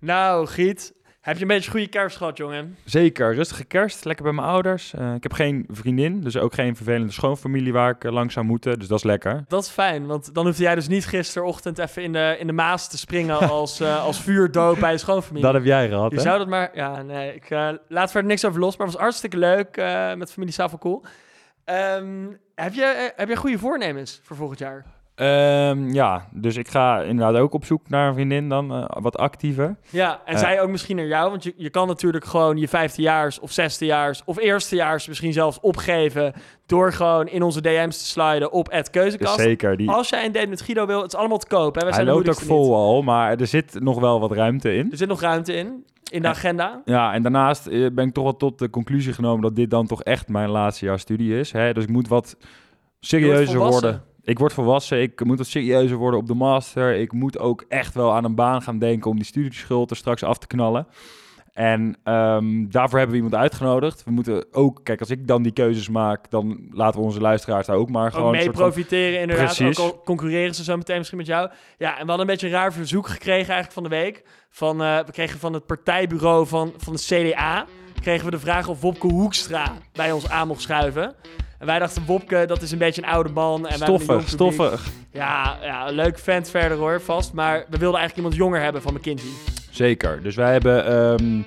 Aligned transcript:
Nou, 0.00 0.46
Giet, 0.46 0.94
heb 1.20 1.36
je 1.36 1.42
een 1.42 1.48
beetje 1.48 1.70
goede 1.70 1.88
kerst 1.88 2.16
gehad, 2.16 2.36
jongen? 2.36 2.76
Zeker, 2.84 3.34
rustige 3.34 3.64
kerst, 3.64 4.04
lekker 4.04 4.24
bij 4.24 4.32
mijn 4.32 4.46
ouders. 4.46 4.94
Eh, 4.94 5.14
ik 5.14 5.22
heb 5.22 5.32
geen 5.32 5.66
vriendin, 5.68 6.20
dus 6.20 6.36
ook 6.36 6.54
geen 6.54 6.76
vervelende 6.76 7.12
schoonfamilie 7.12 7.72
waar 7.72 7.90
ik 7.90 8.04
eh, 8.04 8.12
lang 8.12 8.32
zou 8.32 8.46
moeten, 8.46 8.78
dus 8.78 8.88
dat 8.88 8.98
is 8.98 9.04
lekker. 9.04 9.44
Dat 9.48 9.62
is 9.62 9.68
fijn, 9.68 10.06
want 10.06 10.34
dan 10.34 10.46
hoefde 10.46 10.62
jij 10.62 10.74
dus 10.74 10.88
niet 10.88 11.06
gisterochtend 11.06 11.78
even 11.78 12.02
in 12.02 12.12
de, 12.12 12.36
in 12.38 12.46
de 12.46 12.52
Maas 12.52 12.88
te 12.88 12.98
springen 12.98 13.38
als, 13.50 13.80
eh 13.80 14.04
als 14.04 14.20
vuurdoop 14.20 14.78
bij 14.78 14.92
je 14.92 14.98
schoonfamilie. 14.98 15.44
Dat 15.44 15.54
heb 15.54 15.64
jij 15.64 15.88
gehad, 15.88 16.10
je 16.10 16.16
hè? 16.16 16.22
zou 16.22 16.38
dat 16.38 16.48
maar... 16.48 16.70
Ja, 16.74 17.02
nee, 17.02 17.34
ik 17.34 17.50
laat 17.88 18.10
verder 18.10 18.30
niks 18.30 18.44
over 18.44 18.60
los, 18.60 18.76
maar 18.76 18.86
het 18.86 18.94
was 18.94 19.04
hartstikke 19.04 19.38
leuk 19.38 19.76
met 20.16 20.32
familie 20.32 20.54
Savalcool. 20.54 21.04
Ehm 21.64 22.26
heb, 22.54 22.74
je, 22.74 23.12
heb 23.16 23.28
je 23.28 23.36
goede 23.36 23.58
voornemens 23.58 24.20
voor 24.22 24.36
volgend 24.36 24.58
jaar? 24.58 24.84
Ehm, 25.20 25.92
ja, 25.92 26.28
dus 26.32 26.56
ik 26.56 26.68
ga 26.68 27.00
inderdaad 27.02 27.40
ook 27.42 27.54
op 27.54 27.64
zoek 27.64 27.88
naar 27.88 28.08
een 28.08 28.14
vriendin 28.14 28.48
dan, 28.48 28.72
eh, 28.74 28.84
wat 28.88 29.16
actiever. 29.18 29.76
Ja, 29.90 30.20
en 30.24 30.34
Eh. 30.34 30.40
zij 30.40 30.62
ook 30.62 30.68
misschien 30.68 30.96
naar 30.96 31.06
jou, 31.06 31.30
want 31.30 31.42
je, 31.42 31.54
je 31.56 31.70
kan 31.70 31.86
natuurlijk 31.86 32.24
gewoon 32.24 32.56
je 32.56 32.68
vijfdejaars 32.68 33.40
of 33.40 33.52
zesdejaars 33.52 34.22
of 34.24 34.38
eerstejaars 34.38 35.08
misschien 35.08 35.32
zelfs 35.32 35.60
opgeven 35.60 36.32
door 36.66 36.92
gewoon 36.92 37.26
in 37.28 37.42
onze 37.42 37.60
DM's 37.60 37.98
te 37.98 38.04
sliden 38.06 38.52
op 38.52 38.70
het 38.70 38.78
Dus 38.84 38.90
keuzekast. 39.02 39.40
zeker, 39.40 39.76
die, 39.76 39.90
Als 39.90 40.08
jij 40.08 40.24
een 40.24 40.32
date 40.32 40.46
met 40.46 40.60
Guido 40.60 40.86
wil, 40.86 41.02
het 41.02 41.12
is 41.12 41.18
allemaal 41.18 41.38
te 41.38 41.46
koop. 41.46 41.74
Hè? 41.74 41.80
Wij 41.80 41.90
hij 41.90 42.04
zijn 42.04 42.14
loopt 42.14 42.28
ook 42.28 42.40
vol 42.40 42.64
niet. 42.64 42.72
al, 42.74 43.02
maar 43.02 43.36
er 43.40 43.46
zit 43.46 43.80
nog 43.80 44.00
wel 44.00 44.20
wat 44.20 44.32
ruimte 44.32 44.74
in. 44.74 44.90
Er 44.90 44.96
zit 44.96 45.08
nog 45.08 45.20
ruimte 45.20 45.52
in, 45.54 45.84
in 46.10 46.22
de 46.22 46.28
agenda. 46.28 46.82
Ja, 46.84 47.12
en 47.12 47.22
daarnaast 47.22 47.66
eh, 47.66 47.86
ben 47.92 48.06
ik 48.08 48.14
toch 48.14 48.24
wel 48.24 48.36
tot 48.36 48.58
de 48.58 48.70
conclusie 48.70 49.12
genomen 49.12 49.42
dat 49.42 49.56
dit 49.56 49.70
dan 49.70 49.86
toch 49.86 50.02
echt 50.02 50.28
mijn 50.28 50.48
laatste 50.50 50.84
jaar 50.84 50.98
studie 50.98 51.38
is. 51.38 51.52
Hè? 51.52 51.72
Dus 51.72 51.84
ik 51.84 51.90
moet 51.90 52.08
wat 52.08 52.36
serieuzer 53.00 53.58
worden. 53.58 54.02
Ik 54.24 54.38
word 54.38 54.52
volwassen, 54.52 55.00
ik 55.02 55.24
moet 55.24 55.38
wat 55.38 55.46
serieuzer 55.46 55.96
worden 55.96 56.20
op 56.20 56.26
de 56.26 56.34
master. 56.34 56.94
Ik 56.96 57.12
moet 57.12 57.38
ook 57.38 57.64
echt 57.68 57.94
wel 57.94 58.12
aan 58.14 58.24
een 58.24 58.34
baan 58.34 58.62
gaan 58.62 58.78
denken 58.78 59.10
om 59.10 59.16
die 59.16 59.24
studieschuld 59.24 59.90
er 59.90 59.96
straks 59.96 60.22
af 60.22 60.38
te 60.38 60.46
knallen. 60.46 60.86
En 61.52 61.96
ehm, 62.04 62.68
daarvoor 62.68 62.98
hebben 62.98 63.16
we 63.16 63.22
iemand 63.24 63.42
uitgenodigd. 63.42 64.04
We 64.04 64.10
moeten 64.10 64.44
ook, 64.52 64.80
kijk, 64.82 65.00
als 65.00 65.10
ik 65.10 65.26
dan 65.26 65.42
die 65.42 65.52
keuzes 65.52 65.88
maak, 65.88 66.30
dan 66.30 66.66
laten 66.70 67.00
we 67.00 67.06
onze 67.06 67.20
luisteraars 67.20 67.66
daar 67.66 67.76
ook 67.76 67.90
maar 67.90 68.10
gewoon 68.12 68.26
Ook 68.26 68.32
mee 68.32 68.42
soort 68.42 68.56
van- 68.56 68.64
profiteren 68.64 69.20
inderdaad. 69.20 69.56
Precies. 69.56 69.78
Ook 69.78 69.92
al 69.92 70.02
concurreren 70.04 70.54
ze 70.54 70.64
zo 70.64 70.76
meteen 70.76 70.96
misschien 70.96 71.18
met 71.18 71.26
jou. 71.26 71.50
Ja, 71.78 71.90
en 71.90 72.00
we 72.02 72.08
hadden 72.08 72.20
een 72.20 72.26
beetje 72.26 72.46
een 72.46 72.52
raar 72.52 72.72
verzoek 72.72 73.08
gekregen 73.08 73.36
eigenlijk 73.54 73.72
van 73.72 73.82
de 73.82 73.88
week. 73.88 74.22
Van, 74.50 74.82
eh, 74.82 74.98
we 75.06 75.12
kregen 75.12 75.38
van 75.38 75.52
het 75.52 75.66
partijbureau 75.66 76.46
van, 76.46 76.72
van 76.76 76.92
de 76.92 77.00
CDA... 77.32 77.66
kregen 78.00 78.24
we 78.24 78.30
de 78.30 78.38
vraag 78.38 78.68
of 78.68 78.80
Wopke 78.80 79.06
Hoekstra 79.06 79.72
bij 79.92 80.12
ons 80.12 80.30
aan 80.30 80.46
mocht 80.48 80.60
schuiven. 80.60 81.14
En 81.60 81.66
wij 81.66 81.78
dachten, 81.78 82.02
Wopke, 82.06 82.44
dat 82.46 82.62
is 82.62 82.70
een 82.70 82.78
beetje 82.78 83.02
een 83.02 83.08
oude 83.08 83.28
man. 83.28 83.66
En 83.66 83.76
Stoffig, 83.78 84.28
stoffig. 84.28 84.86
Ja, 85.12 85.58
ja, 85.62 85.90
leuk 85.90 86.18
vent 86.18 86.50
verder 86.50 86.78
hoor, 86.78 87.00
vast. 87.00 87.32
Maar 87.32 87.56
we 87.68 87.78
wilden 87.78 88.00
eigenlijk 88.00 88.16
iemand 88.16 88.34
jonger 88.34 88.62
hebben 88.62 88.82
van 88.82 88.94
McKinsey. 88.94 89.28
Zeker. 89.70 90.22
Dus 90.22 90.34
wij 90.34 90.52
hebben 90.52 90.86
ehm, 90.86 91.42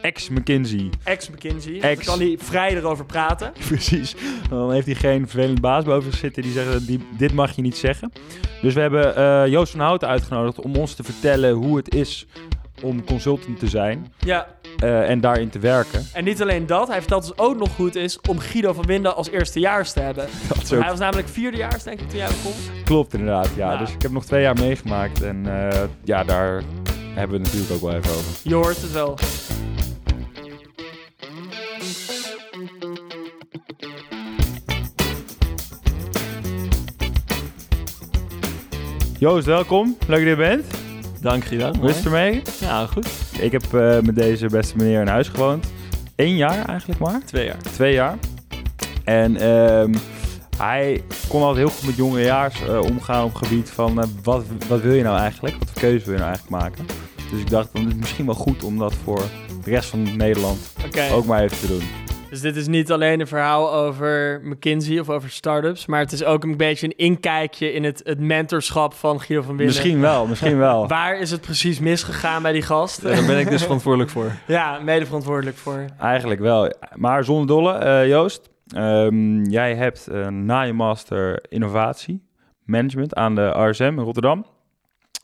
ex-McKinsey 0.00 0.90
Ex-McKinsey. 1.04 1.80
Ex. 1.80 2.04
Dan 2.04 2.16
kan 2.16 2.26
hij 2.26 2.38
vrij 2.38 2.76
erover 2.76 3.04
praten. 3.04 3.52
Precies. 3.68 4.14
Dan 4.48 4.72
heeft 4.72 4.86
hij 4.86 4.94
geen 4.94 5.20
vervelende 5.28 5.60
baas 5.60 5.84
boven 5.84 6.10
zich 6.10 6.20
zitten 6.20 6.42
die 6.42 6.52
zegt, 6.52 6.86
die, 6.86 7.06
dit 7.18 7.32
mag 7.32 7.56
je 7.56 7.62
niet 7.62 7.76
zeggen. 7.76 8.12
Dus 8.62 8.74
we 8.74 8.80
hebben 8.80 9.16
eh, 9.16 9.46
Joost 9.46 9.70
van 9.70 9.80
Houten 9.80 10.08
uitgenodigd 10.08 10.60
om 10.60 10.76
ons 10.76 10.94
te 10.94 11.02
vertellen 11.02 11.52
hoe 11.52 11.76
het 11.76 11.94
is 11.94 12.26
om 12.82 13.04
consultant 13.04 13.58
te 13.58 13.68
zijn 13.68 14.12
Ja, 14.18 14.46
eh, 14.78 15.10
en 15.10 15.20
daarin 15.20 15.50
te 15.50 15.58
werken. 15.58 16.06
en 16.12 16.24
niet 16.24 16.42
alleen 16.42 16.66
dat. 16.66 16.88
Hij 16.88 16.98
vertelt 16.98 17.22
dus 17.22 17.38
ook 17.38 17.56
nog 17.58 17.76
het 17.76 17.96
is 17.96 18.20
om 18.28 18.38
Guido 18.38 18.72
van 18.72 18.86
Winden 18.86 19.16
als 19.16 19.30
eerstejaars 19.30 19.92
te 19.92 20.00
hebben. 20.00 20.26
Dat 20.48 20.68
Hij 20.68 20.90
was 20.90 20.98
namelijk 20.98 21.28
vierdejaars, 21.28 21.82
denk 21.82 22.00
ik, 22.00 22.08
toen 22.08 22.18
jij 22.18 22.26
begon. 22.28 22.52
klopt 22.84 23.12
inderdaad, 23.14 23.48
ja. 23.56 23.72
Ja. 23.72 23.78
Dus 23.78 23.92
ik 23.92 24.02
heb 24.02 24.10
nog 24.10 24.24
twee 24.24 24.42
jaar 24.42 24.54
meegemaakt 24.58 25.22
en 25.22 25.42
eh, 25.70 25.80
ja, 26.04 26.24
daar 26.24 26.62
hebben 27.14 27.36
we 27.40 27.44
het 27.44 27.52
natuurlijk 27.54 27.72
ook 27.72 27.90
wel 27.90 27.92
even 28.00 28.10
over. 28.10 28.30
Je 28.42 28.54
hoort 28.54 28.82
het 28.82 28.92
wel. 28.92 29.18
Joost, 39.18 39.46
welkom. 39.46 39.96
Leuk 40.06 40.18
dat 40.18 40.38
je 40.38 40.44
er 40.44 40.56
bent. 40.56 40.79
Dank 41.20 41.44
Guido. 41.44 41.72
Hoe 41.78 41.88
is 41.88 41.96
het 41.96 42.04
ermee? 42.04 42.42
Ja, 42.60 42.86
goed. 42.86 43.08
Ik 43.38 43.52
heb 43.52 43.74
eh, 43.74 44.00
met 44.00 44.14
deze 44.14 44.46
beste 44.46 44.76
meneer 44.76 45.00
in 45.00 45.06
huis 45.06 45.28
gewoond. 45.28 45.66
Eén 46.16 46.36
jaar 46.36 46.64
eigenlijk 46.64 47.00
maar. 47.00 47.20
Twee 47.24 47.44
jaar. 47.44 47.58
twee 47.58 47.92
jaar. 47.92 48.18
En 49.04 49.36
ehm, 49.36 49.94
hij 50.56 51.02
kon 51.28 51.42
altijd 51.42 51.66
heel 51.66 51.76
goed 51.76 51.86
met 51.86 51.96
jongerejaars 51.96 52.62
eh 52.62 52.80
omgaan 52.80 53.24
op 53.24 53.34
het 53.34 53.46
gebied 53.46 53.70
van 53.70 54.02
eh, 54.02 54.08
wat, 54.22 54.44
wat 54.68 54.80
wil 54.80 54.92
je 54.92 55.02
nou 55.02 55.18
eigenlijk? 55.18 55.56
Wat 55.58 55.70
voor 55.70 55.80
keuze 55.80 56.04
wil 56.04 56.14
je 56.14 56.20
nou 56.20 56.30
eigenlijk 56.32 56.62
maken? 56.62 56.86
Dus 57.30 57.40
ik 57.40 57.50
dacht, 57.50 57.68
dan 57.72 57.82
is 57.82 57.88
het 57.88 58.00
misschien 58.00 58.26
wel 58.26 58.34
goed 58.34 58.64
om 58.64 58.78
dat 58.78 58.94
voor 59.04 59.22
de 59.64 59.70
rest 59.70 59.88
van 59.88 60.16
Nederland 60.16 60.58
ook 61.12 61.24
maar 61.24 61.42
even 61.42 61.58
te 61.58 61.66
doen. 61.66 62.09
Dus 62.30 62.40
dit 62.40 62.56
is 62.56 62.66
niet 62.66 62.92
alleen 62.92 63.20
een 63.20 63.26
verhaal 63.26 63.72
over 63.72 64.40
McKinsey 64.44 64.98
of 64.98 65.08
over 65.08 65.30
startups, 65.30 65.86
maar 65.86 66.00
het 66.00 66.12
is 66.12 66.24
ook 66.24 66.44
een 66.44 66.56
beetje 66.56 66.86
een 66.86 66.96
inkijkje 66.96 67.72
in 67.72 67.84
het, 67.84 68.00
het 68.04 68.18
mentorschap 68.20 68.94
van 68.94 69.20
Guido 69.20 69.42
van 69.42 69.56
Winden. 69.56 69.66
Misschien 69.66 70.00
wel, 70.00 70.26
misschien 70.26 70.58
wel. 70.68 70.88
Waar 70.88 71.18
is 71.18 71.30
het 71.30 71.40
precies 71.40 71.78
misgegaan 71.80 72.42
bij 72.42 72.52
die 72.52 72.62
gast? 72.62 73.02
Daar 73.02 73.26
ben 73.26 73.38
ik 73.38 73.50
dus 73.50 73.62
verantwoordelijk 73.62 74.10
voor. 74.10 74.32
ja, 74.46 74.78
mede 74.78 75.06
verantwoordelijk 75.06 75.56
voor. 75.56 75.84
Eigenlijk 75.98 76.40
wel. 76.40 76.72
Maar 76.94 77.24
zonder 77.24 77.46
dolle, 77.46 77.72
eh, 77.72 78.08
Joost. 78.08 78.48
ehm, 78.74 79.42
jij 79.44 79.74
hebt 79.74 80.08
uh, 80.12 80.28
na 80.28 80.62
je 80.62 80.72
master 80.72 81.44
innovatie 81.48 82.28
management 82.64 83.14
aan 83.14 83.34
de 83.34 83.68
RSM 83.68 83.82
in 83.82 83.98
Rotterdam. 83.98 84.46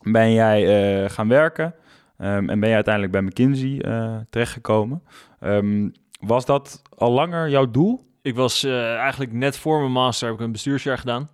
Ben 0.03 0.33
jij 0.33 0.67
eh, 1.05 1.11
gaan 1.11 1.29
werken 1.29 1.75
ehm, 2.19 2.49
en 2.51 2.61
ben 2.61 2.69
je 2.69 2.75
uiteindelijk 2.75 3.13
bij 3.13 3.23
McKinsey 3.23 3.81
eh, 3.81 4.17
terechtgekomen. 4.31 5.03
Ehm, 5.41 5.89
was 6.27 6.45
dat 6.45 6.83
al 6.97 7.13
langer 7.13 7.49
jouw 7.49 7.71
doel? 7.71 8.05
Ik 8.23 8.35
was 8.35 8.63
eh, 8.63 8.95
eigenlijk 8.95 9.33
net 9.33 9.57
voor 9.57 9.81
mijn 9.81 9.93
master 9.93 10.29
heb 10.29 10.37
ik 10.37 10.45
een 10.45 10.53
bestuursjaar 10.53 10.99
gedaan 10.99 11.29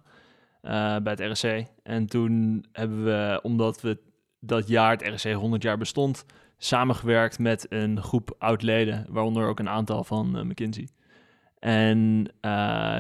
eh, 0.61 0.97
bij 0.97 1.13
het 1.13 1.21
RSC. 1.21 1.65
En 1.83 2.07
toen 2.07 2.65
hebben 2.73 3.05
we, 3.05 3.41
omdat 3.43 3.81
we 3.81 3.99
dat 4.41 4.69
jaar 4.69 4.91
het 4.91 5.09
RSC 5.15 5.33
100 5.33 5.63
jaar 5.63 5.79
bestond, 5.79 6.25
samengewerkt 6.59 7.39
met 7.39 7.67
een 7.69 8.03
groep 8.03 8.35
oud-leden, 8.39 9.07
waaronder 9.09 9.49
ook 9.49 9.59
een 9.59 9.69
aantal 9.69 10.05
van 10.05 10.37
eh, 10.37 10.43
McKinsey. 10.43 10.89
En 11.59 12.25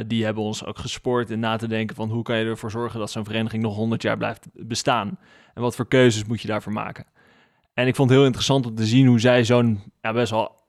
die 0.06 0.24
hebben 0.24 0.42
ons 0.42 0.64
ook 0.64 0.78
gespoord 0.78 1.30
in 1.30 1.40
na 1.40 1.56
te 1.56 1.66
denken 1.66 1.96
van 1.96 2.10
hoe 2.10 2.22
kan 2.22 2.36
je 2.36 2.44
ervoor 2.44 2.70
zorgen 2.70 3.00
dat 3.00 3.10
zo'n 3.10 3.24
vereniging 3.24 3.62
nog 3.62 3.74
100 3.74 4.02
jaar 4.02 4.16
blijft 4.16 4.48
bestaan. 4.52 5.18
En 5.54 5.62
wat 5.62 5.76
voor 5.76 5.88
keuzes 5.88 6.24
moet 6.24 6.40
je 6.40 6.48
daarvoor 6.48 6.72
maken. 6.72 7.06
En 7.74 7.86
ik 7.86 7.94
vond 7.94 8.08
het 8.08 8.18
heel 8.18 8.26
interessant 8.26 8.66
om 8.66 8.74
te 8.74 8.86
zien 8.86 9.06
hoe 9.06 9.20
zij 9.20 9.44
zo'n 9.44 9.80
ja, 10.00 10.12
best 10.12 10.30
wel 10.30 10.61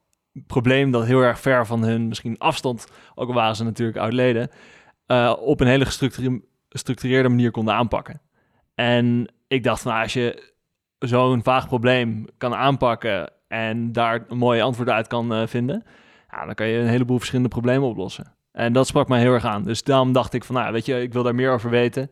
probleem 0.46 0.90
dat 0.90 1.04
heel 1.04 1.20
erg 1.20 1.40
ver 1.40 1.66
van 1.66 1.82
hun 1.82 2.08
misschien 2.08 2.38
afstand, 2.38 2.86
ook 3.14 3.28
al 3.28 3.34
waren 3.34 3.56
ze 3.56 3.64
natuurlijk 3.64 3.98
oud-leden, 3.98 4.50
eh, 5.06 5.34
op 5.40 5.60
een 5.60 5.66
hele 5.66 5.84
gestructure- 5.84 6.42
gestructureerde 6.68 7.28
manier 7.28 7.50
konden 7.50 7.74
aanpakken. 7.74 8.20
En 8.74 9.32
ik 9.48 9.64
dacht 9.64 9.84
nou, 9.84 10.02
als 10.02 10.12
je 10.12 10.52
zo'n 10.98 11.42
vaag 11.42 11.66
probleem 11.66 12.24
kan 12.38 12.54
aanpakken 12.54 13.32
en 13.48 13.92
daar 13.92 14.24
een 14.28 14.38
mooie 14.38 14.62
antwoord 14.62 14.88
uit 14.88 15.06
kan 15.06 15.34
eh, 15.34 15.46
vinden, 15.46 15.84
ja, 16.30 16.44
dan 16.44 16.54
kan 16.54 16.66
je 16.66 16.78
een 16.78 16.86
heleboel 16.86 17.16
verschillende 17.16 17.50
problemen 17.50 17.88
oplossen. 17.88 18.34
En 18.52 18.72
dat 18.72 18.86
sprak 18.86 19.08
mij 19.08 19.20
heel 19.20 19.32
erg 19.32 19.44
aan. 19.44 19.62
Dus 19.62 19.82
daarom 19.82 20.12
dacht 20.12 20.34
ik 20.34 20.44
van, 20.44 20.54
nou, 20.54 20.72
weet 20.72 20.86
je, 20.86 21.02
ik 21.02 21.12
wil 21.12 21.22
daar 21.22 21.34
meer 21.34 21.52
over 21.52 21.70
weten. 21.70 22.08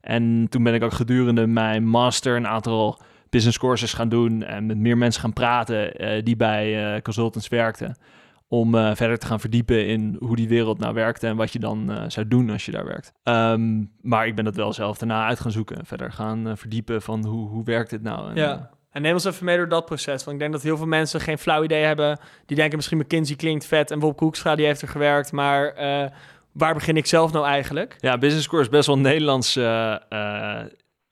En 0.00 0.46
toen 0.48 0.62
ben 0.62 0.74
ik 0.74 0.82
ook 0.82 0.92
gedurende 0.92 1.46
mijn 1.46 1.86
master 1.86 2.36
een 2.36 2.46
aantal 2.46 3.00
business 3.30 3.58
courses 3.58 3.92
gaan 3.92 4.08
doen 4.08 4.42
en 4.42 4.66
met 4.66 4.76
meer 4.76 4.98
mensen 4.98 5.20
gaan 5.20 5.32
praten 5.32 5.94
eh, 5.94 6.22
die 6.24 6.36
bij 6.36 6.94
eh, 6.94 7.02
consultants 7.02 7.48
werkten. 7.48 7.96
Om 8.48 8.74
eh, 8.74 8.94
verder 8.94 9.18
te 9.18 9.26
gaan 9.26 9.40
verdiepen 9.40 9.86
in 9.86 10.16
hoe 10.18 10.36
die 10.36 10.48
wereld 10.48 10.78
nou 10.78 10.94
werkte 10.94 11.26
en 11.26 11.36
wat 11.36 11.52
je 11.52 11.58
dan 11.58 12.04
zou 12.08 12.28
doen 12.28 12.50
als 12.50 12.64
je 12.64 12.72
daar 12.72 12.84
werkt. 12.84 13.12
Ehm, 13.22 13.84
maar 14.00 14.26
ik 14.26 14.34
ben 14.34 14.44
dat 14.44 14.56
wel 14.56 14.72
zelf 14.72 14.98
daarna 14.98 15.26
uit 15.26 15.40
gaan 15.40 15.50
zoeken. 15.50 15.86
Verder 15.86 16.12
gaan 16.12 16.56
verdiepen 16.56 17.02
van 17.02 17.24
hoe, 17.24 17.48
hoe 17.48 17.64
werkt 17.64 17.90
dit 17.90 18.02
nou. 18.02 18.30
En, 18.30 18.36
Ja. 18.36 18.70
En 18.90 19.02
neem 19.02 19.12
ons 19.12 19.24
even 19.24 19.44
mee 19.44 19.56
door 19.56 19.68
dat 19.68 19.84
proces. 19.84 20.24
Want 20.24 20.36
ik 20.36 20.38
denk 20.38 20.52
dat 20.52 20.62
heel 20.62 20.76
veel 20.76 20.86
mensen 20.86 21.20
geen 21.20 21.38
flauw 21.38 21.62
idee 21.62 21.84
hebben. 21.84 22.18
Die 22.46 22.56
denken 22.56 22.76
misschien 22.76 22.98
McKinsey 22.98 23.36
klinkt 23.36 23.66
vet 23.66 23.90
en 23.90 23.98
Bob 23.98 24.16
Koekstra 24.16 24.54
die 24.54 24.66
heeft 24.66 24.82
er 24.82 24.88
gewerkt. 24.88 25.32
Maar 25.32 25.74
waar 26.52 26.74
begin 26.74 26.96
ik 26.96 27.06
zelf 27.06 27.32
nou 27.32 27.46
eigenlijk? 27.46 27.96
Ja, 27.98 28.18
business 28.18 28.48
course 28.48 28.68
is 28.68 28.76
best 28.76 28.86
wel 28.86 28.96
een 28.96 29.02
Nederlands 29.02 29.54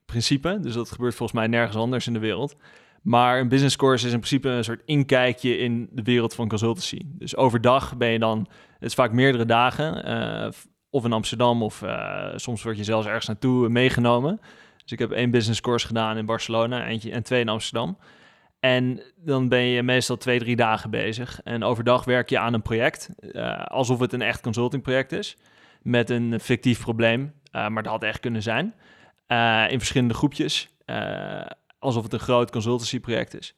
principe. 0.05 0.59
Dus 0.61 0.75
dat 0.75 0.91
gebeurt 0.91 1.15
volgens 1.15 1.39
mij 1.39 1.49
nergens 1.49 1.77
anders 1.77 2.07
in 2.07 2.13
de 2.13 2.19
wereld. 2.19 2.57
Maar 3.05 3.41
een 3.41 3.49
business 3.49 3.77
course 3.77 4.07
is 4.07 4.13
in 4.13 4.19
principe 4.19 4.49
een 4.49 4.65
soort 4.65 4.83
inkijkje 4.85 5.59
in 5.59 5.89
de 5.93 6.03
wereld 6.03 6.35
van 6.35 6.49
consultancy. 6.49 7.01
Dus 7.07 7.37
overdag 7.37 7.97
ben 7.97 8.09
je 8.09 8.19
dan, 8.19 8.39
het 8.73 8.89
is 8.89 8.95
vaak 8.95 9.13
meerdere 9.13 9.45
dagen, 9.45 10.05
eh, 10.05 10.51
of 10.91 11.05
in 11.05 11.13
Amsterdam 11.13 11.63
of 11.63 11.83
eh, 11.83 12.33
soms 12.37 12.63
word 12.63 12.77
je 12.77 12.85
zelfs 12.85 13.07
ergens 13.07 13.27
naartoe 13.27 13.69
meegenomen. 13.69 14.41
Dus 14.83 14.93
ik 14.93 14.99
heb 14.99 15.11
één 15.11 15.31
business 15.31 15.61
course 15.61 15.87
gedaan 15.87 16.17
in 16.17 16.27
Barcelona 16.27 16.87
eentje, 16.87 17.11
en 17.11 17.23
twee 17.23 17.41
in 17.41 17.49
Amsterdam. 17.49 17.99
En 18.61 19.03
dan 19.17 19.49
ben 19.49 19.63
je 19.63 19.83
meestal 19.83 20.17
twee, 20.17 20.39
drie 20.39 20.57
dagen 20.57 20.91
bezig. 20.91 21.41
En 21.43 21.63
overdag 21.63 22.05
werk 22.05 22.29
je 22.29 22.39
aan 22.39 22.55
een 22.55 22.63
project, 22.63 23.11
eh, 23.33 23.65
alsof 23.65 24.01
het 24.01 24.13
een 24.13 24.23
echt 24.23 24.41
consulting 24.41 24.83
project 24.83 25.13
is. 25.13 25.37
Met 25.83 26.11
een 26.11 26.41
fictief 26.41 26.81
probleem, 26.81 27.33
maar 27.53 27.83
dat 27.83 27.93
had 27.93 28.03
echt 28.03 28.21
kunnen 28.21 28.43
zijn. 28.43 28.75
Eh, 29.27 29.65
in 29.69 29.79
verschillende 29.79 30.15
groepjes, 30.15 30.69
eh, 30.85 31.41
alsof 31.79 32.03
het 32.03 32.13
een 32.13 32.19
groot 32.19 32.51
consultancy 32.51 33.01
project 33.01 33.39
is. 33.39 33.55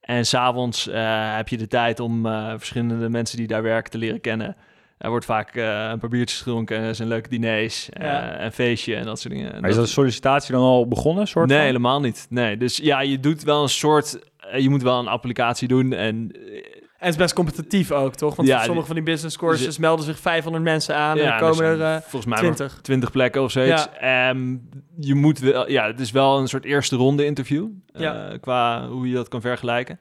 En 0.00 0.26
s'avonds 0.26 0.88
uh, 0.88 1.36
heb 1.36 1.48
je 1.48 1.56
de 1.56 1.66
tijd 1.66 2.00
om 2.00 2.26
uh, 2.26 2.52
verschillende 2.56 3.08
mensen 3.08 3.36
die 3.38 3.46
daar 3.46 3.62
werken 3.62 3.90
te 3.90 3.98
leren 3.98 4.20
kennen. 4.20 4.56
Er 4.98 5.10
wordt 5.10 5.24
vaak 5.24 5.54
uh, 5.54 5.88
een 5.90 5.98
paar 5.98 6.08
biertjes 6.10 6.40
gedronken, 6.40 6.78
er 6.78 6.94
zijn 6.94 7.08
leuke 7.08 7.28
diners, 7.28 7.88
Ja. 7.92 8.40
een 8.40 8.52
feestje 8.52 8.96
en 8.96 9.04
dat 9.04 9.20
soort 9.20 9.34
dingen. 9.34 9.60
Maar 9.60 9.70
is 9.70 9.76
dat 9.76 9.84
de 9.84 9.90
sollicitatie 9.90 10.52
dan 10.52 10.62
al 10.62 10.88
begonnen? 10.88 11.26
Soort 11.28 11.46
nee, 11.48 11.56
van? 11.56 11.66
helemaal 11.66 12.00
niet. 12.00 12.26
Nee, 12.30 12.56
dus 12.56 12.76
ja, 12.76 13.00
je 13.00 13.20
doet 13.20 13.42
wel 13.42 13.62
een 13.62 13.68
soort, 13.68 14.18
je 14.56 14.68
moet 14.68 14.82
wel 14.82 14.98
een 14.98 15.08
applicatie 15.08 15.68
doen 15.68 15.92
en 15.92 16.32
En 16.98 17.04
het 17.06 17.14
is 17.14 17.16
best 17.20 17.34
competitief 17.34 17.90
ook, 17.92 18.14
toch? 18.14 18.36
Want 18.36 18.48
Ja, 18.48 18.62
sommige 18.64 18.86
van 18.86 18.94
die 18.96 19.04
business 19.04 19.36
courses 19.36 19.66
dus- 19.66 19.78
melden 19.78 20.04
zich 20.04 20.18
500 20.18 20.64
mensen 20.64 20.94
aan 20.96 21.16
en 21.18 21.22
ja, 21.24 21.38
dan 21.38 21.50
komen 21.50 21.64
er 21.64 21.80
er 21.80 21.94
eh, 21.94 22.00
volgens 22.00 22.24
mij 22.24 22.42
maar 22.42 22.54
20. 22.54 22.78
20 22.82 23.10
plekken 23.10 23.42
of 23.42 23.50
zoiets. 23.50 23.88
Ehm, 24.00 24.56
je 25.00 25.14
moet 25.14 25.38
wel, 25.38 25.70
ja, 25.70 25.86
het 25.86 26.00
is 26.00 26.10
wel 26.10 26.38
een 26.38 26.48
soort 26.48 26.64
eerste 26.64 26.96
ronde 26.96 27.24
interview 27.24 27.66
eh, 27.92 28.00
Ja. 28.00 28.36
qua 28.40 28.88
hoe 28.88 29.08
je 29.08 29.14
dat 29.14 29.28
kan 29.28 29.40
vergelijken. 29.40 29.98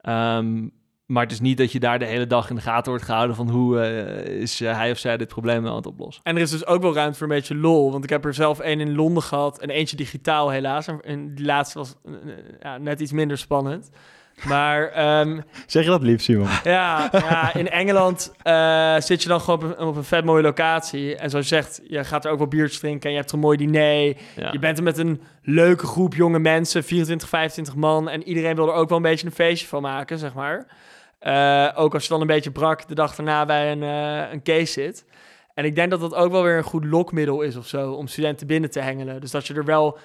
Ehm, 0.00 0.68
maar 1.06 1.22
het 1.22 1.32
is 1.32 1.40
niet 1.40 1.58
dat 1.58 1.72
je 1.72 1.80
daar 1.80 1.98
de 1.98 2.04
hele 2.04 2.26
dag 2.26 2.50
in 2.50 2.56
de 2.56 2.62
gaten 2.62 2.90
wordt 2.90 3.04
gehouden 3.06 3.36
van 3.36 3.50
hoe 3.50 3.80
eh, 3.80 4.40
is 4.40 4.58
hij 4.58 4.90
of 4.90 4.98
zij 4.98 5.16
dit 5.16 5.28
probleem 5.28 5.62
wel 5.62 5.70
aan 5.70 5.76
het 5.76 5.86
oplossen. 5.86 6.24
En 6.24 6.36
er 6.36 6.42
is 6.42 6.50
dus 6.50 6.66
ook 6.66 6.82
wel 6.82 6.94
ruimte 6.94 7.18
voor 7.18 7.26
een 7.28 7.34
beetje 7.34 7.56
lol. 7.56 7.92
Want 7.92 8.04
ik 8.04 8.10
heb 8.10 8.24
er 8.24 8.34
zelf 8.34 8.58
één 8.60 8.80
in 8.80 8.94
Londen 8.94 9.22
gehad 9.22 9.58
en 9.60 9.70
eentje 9.70 9.96
digitaal 9.96 10.50
helaas. 10.50 10.86
En- 10.86 11.00
En 11.02 11.34
die 11.34 11.44
laatste 11.46 11.78
was 11.78 11.94
ja, 12.62 12.78
net 12.78 13.00
iets 13.00 13.12
minder 13.12 13.38
spannend. 13.38 13.90
Maar 14.44 14.88
ehm, 14.88 15.40
Zeg 15.66 15.84
je 15.84 15.90
dat 15.90 16.02
lief, 16.02 16.22
Simon? 16.22 16.48
ja, 16.64 17.08
ja, 17.12 17.54
in 17.54 17.68
Engeland 17.70 18.32
eh, 18.42 18.96
zit 18.98 19.22
je 19.22 19.28
dan 19.28 19.40
gewoon 19.40 19.70
op 19.70 19.78
een, 19.78 19.86
op 19.86 19.96
een 19.96 20.04
vet 20.04 20.24
mooie 20.24 20.42
locatie. 20.42 21.16
En 21.16 21.30
zoals 21.30 21.48
je 21.48 21.54
zegt, 21.54 21.80
je 21.88 22.04
gaat 22.04 22.24
er 22.24 22.30
ook 22.30 22.38
wel 22.38 22.46
biertjes 22.46 22.78
drinken 22.78 23.02
en 23.04 23.10
je 23.10 23.16
hebt 23.16 23.28
er 23.28 23.34
een 23.34 23.42
mooi 23.42 23.56
diner. 23.56 24.16
Ja. 24.36 24.52
Je 24.52 24.58
bent 24.58 24.78
er 24.78 24.84
met 24.84 24.98
een 24.98 25.22
leuke 25.42 25.86
groep 25.86 26.14
jonge 26.14 26.38
mensen, 26.38 26.84
24, 26.84 27.28
25 27.28 27.74
man. 27.74 28.08
En 28.08 28.22
iedereen 28.22 28.56
wil 28.56 28.68
er 28.68 28.74
ook 28.74 28.88
wel 28.88 28.96
een 28.96 29.02
beetje 29.04 29.26
een 29.26 29.32
feestje 29.32 29.66
van 29.66 29.82
maken, 29.82 30.18
zeg 30.18 30.34
maar. 30.34 30.66
Eh, 31.18 31.68
ook 31.74 31.94
als 31.94 32.02
je 32.02 32.08
dan 32.08 32.20
een 32.20 32.26
beetje 32.26 32.50
brak 32.50 32.88
de 32.88 32.94
dag 32.94 33.14
daarna 33.14 33.44
bij 33.44 33.72
een, 33.72 33.82
eh, 33.82 34.32
een 34.32 34.42
case 34.42 34.72
zit. 34.72 35.04
En 35.54 35.64
ik 35.64 35.74
denk 35.74 35.90
dat 35.90 36.00
dat 36.00 36.14
ook 36.14 36.30
wel 36.32 36.42
weer 36.42 36.56
een 36.56 36.62
goed 36.62 36.84
lokmiddel 36.84 37.40
is 37.40 37.56
of 37.56 37.66
zo, 37.66 37.92
om 37.92 38.06
studenten 38.06 38.46
binnen 38.46 38.70
te 38.70 38.80
hengelen. 38.80 39.20
Dus 39.20 39.30
dat 39.30 39.46
je 39.46 39.54
er 39.54 39.64
wel, 39.64 39.98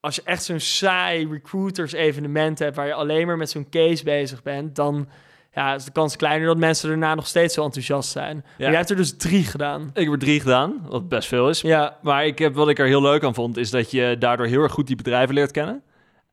als 0.00 0.14
je 0.14 0.22
echt 0.24 0.42
zo'n 0.42 0.60
saai 0.60 1.28
recruiters 1.30 1.92
evenement 1.92 2.58
hebt, 2.58 2.76
waar 2.76 2.86
je 2.86 2.94
alleen 2.94 3.26
maar 3.26 3.36
met 3.36 3.50
zo'n 3.50 3.68
case 3.70 4.04
bezig 4.04 4.42
bent, 4.42 4.76
dan 4.76 5.08
ja, 5.54 5.74
is 5.74 5.84
de 5.84 5.92
kans 5.92 6.16
kleiner 6.16 6.46
dat 6.46 6.56
mensen 6.56 6.88
daarna 6.88 7.14
nog 7.14 7.26
steeds 7.26 7.54
zo 7.54 7.64
enthousiast 7.64 8.10
zijn. 8.10 8.36
Maar 8.36 8.68
jij 8.68 8.76
hebt 8.76 8.90
er 8.90 8.96
dus 8.96 9.16
drie 9.16 9.44
gedaan. 9.44 9.90
Ik 9.94 10.02
heb 10.04 10.12
er 10.12 10.18
drie 10.18 10.40
gedaan, 10.40 10.86
wat 10.88 11.08
best 11.08 11.28
veel 11.28 11.48
is. 11.48 11.60
Ja, 11.60 11.98
Maar 12.02 12.26
ik 12.26 12.38
heb, 12.38 12.54
wat 12.54 12.68
ik 12.68 12.78
er 12.78 12.86
heel 12.86 13.02
leuk 13.02 13.24
aan 13.24 13.34
vond, 13.34 13.56
is 13.56 13.70
dat 13.70 13.90
je 13.90 14.16
daardoor 14.18 14.46
heel 14.46 14.62
erg 14.62 14.72
goed 14.72 14.86
die 14.86 14.96
bedrijven 14.96 15.34
leert 15.34 15.50
kennen. 15.50 15.82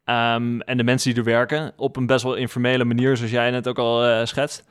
Ehm, 0.03 0.59
en 0.59 0.77
de 0.77 0.83
mensen 0.83 1.09
die 1.09 1.19
er 1.19 1.29
werken 1.29 1.73
op 1.75 1.95
een 1.95 2.05
best 2.05 2.23
wel 2.23 2.35
informele 2.35 2.83
manier, 2.83 3.17
zoals 3.17 3.31
jij 3.31 3.51
net 3.51 3.67
ook 3.67 3.79
al 3.79 4.05
eh, 4.05 4.25
schetst. 4.25 4.63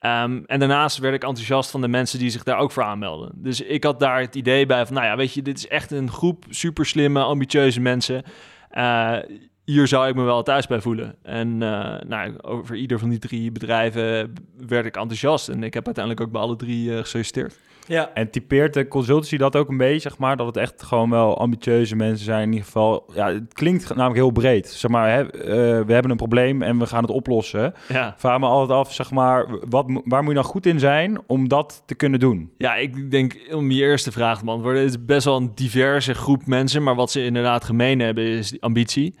Ehm, 0.00 0.40
en 0.46 0.58
daarnaast 0.58 0.98
werd 0.98 1.14
ik 1.14 1.24
enthousiast 1.24 1.70
van 1.70 1.80
de 1.80 1.88
mensen 1.88 2.18
die 2.18 2.30
zich 2.30 2.42
daar 2.42 2.58
ook 2.58 2.70
voor 2.70 2.82
aanmelden. 2.82 3.32
Dus 3.34 3.60
ik 3.60 3.84
had 3.84 4.00
daar 4.00 4.20
het 4.20 4.34
idee 4.34 4.66
bij 4.66 4.86
van, 4.86 4.94
nou 4.94 5.06
ja, 5.06 5.16
weet 5.16 5.34
je, 5.34 5.42
dit 5.42 5.58
is 5.58 5.68
echt 5.68 5.90
een 5.90 6.10
groep 6.10 6.44
super 6.48 6.86
slimme, 6.86 7.22
ambitieuze 7.22 7.80
mensen. 7.80 8.22
Eh, 8.70 9.16
hier 9.64 9.86
zou 9.86 10.08
ik 10.08 10.14
me 10.14 10.22
wel 10.22 10.42
thuis 10.42 10.66
bij 10.66 10.80
voelen. 10.80 11.14
En 11.22 11.62
eh, 11.62 12.08
nou, 12.08 12.40
over 12.40 12.76
ieder 12.76 12.98
van 12.98 13.08
die 13.08 13.18
drie 13.18 13.52
bedrijven 13.52 14.32
werd 14.66 14.86
ik 14.86 14.96
enthousiast. 14.96 15.48
En 15.48 15.62
ik 15.62 15.74
heb 15.74 15.84
uiteindelijk 15.84 16.26
ook 16.26 16.32
bij 16.32 16.40
alle 16.40 16.56
drie 16.56 16.92
eh, 16.92 16.98
gesolliciteerd. 16.98 17.58
Ja. 17.90 18.10
En 18.14 18.30
typeert 18.30 18.74
de 18.74 18.88
consultancy 18.88 19.36
dat 19.36 19.56
ook 19.56 19.68
een 19.68 19.76
beetje, 19.76 20.00
zeg 20.00 20.18
maar, 20.18 20.36
dat 20.36 20.46
het 20.46 20.56
echt 20.56 20.82
gewoon 20.82 21.10
wel 21.10 21.38
ambitieuze 21.38 21.96
mensen 21.96 22.24
zijn 22.24 22.42
in 22.42 22.48
ieder 22.48 22.64
geval. 22.64 23.04
Ja, 23.14 23.32
het 23.32 23.52
klinkt 23.52 23.88
namelijk 23.88 24.14
heel 24.14 24.30
breed. 24.30 24.68
Zeg 24.68 24.90
maar, 24.90 25.10
hè, 25.10 25.20
eh, 25.20 25.86
we 25.86 25.92
hebben 25.92 26.10
een 26.10 26.16
probleem 26.16 26.62
en 26.62 26.78
we 26.78 26.86
gaan 26.86 27.02
het 27.02 27.10
oplossen. 27.10 27.74
Ja. 27.88 28.14
Vraag 28.16 28.38
me 28.38 28.46
altijd 28.46 28.78
af, 28.78 28.94
zeg 28.94 29.10
maar, 29.10 29.46
wat, 29.68 29.86
waar 30.04 30.22
moet 30.22 30.32
je 30.32 30.38
nou 30.38 30.46
goed 30.46 30.66
in 30.66 30.78
zijn 30.78 31.18
om 31.26 31.48
dat 31.48 31.82
te 31.86 31.94
kunnen 31.94 32.20
doen? 32.20 32.50
Ja, 32.58 32.74
ik 32.74 33.10
denk 33.10 33.36
om 33.52 33.70
je 33.70 33.82
eerste 33.82 34.12
vraag 34.12 34.38
te 34.38 34.44
beantwoorden. 34.44 34.82
Het 34.82 34.90
is 34.90 35.04
best 35.04 35.24
wel 35.24 35.36
een 35.36 35.52
diverse 35.54 36.14
groep 36.14 36.46
mensen, 36.46 36.82
maar 36.82 36.94
wat 36.94 37.10
ze 37.10 37.24
inderdaad 37.24 37.64
gemeen 37.64 38.00
hebben 38.00 38.24
is 38.24 38.60
ambitie. 38.60 39.14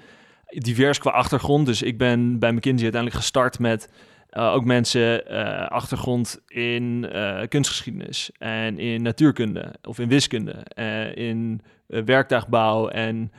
Divers 0.48 0.98
qua 0.98 1.10
achtergrond. 1.10 1.66
Dus 1.66 1.82
ik 1.82 1.98
ben 1.98 2.38
bij 2.38 2.52
McKinsey 2.52 2.82
uiteindelijk 2.82 3.22
gestart 3.22 3.58
met 3.58 3.88
eh, 4.30 4.52
ook 4.52 4.64
mensen 4.64 5.26
eh, 5.26 5.66
achtergrond 5.66 6.40
in 6.46 7.08
eh, 7.12 7.48
kunstgeschiedenis 7.48 8.30
en 8.38 8.78
in 8.78 9.02
natuurkunde 9.02 9.74
of 9.82 9.98
in 9.98 10.08
wiskunde, 10.08 10.52
in 11.14 11.62
werktuigbouw 11.86 12.88
en 12.88 13.32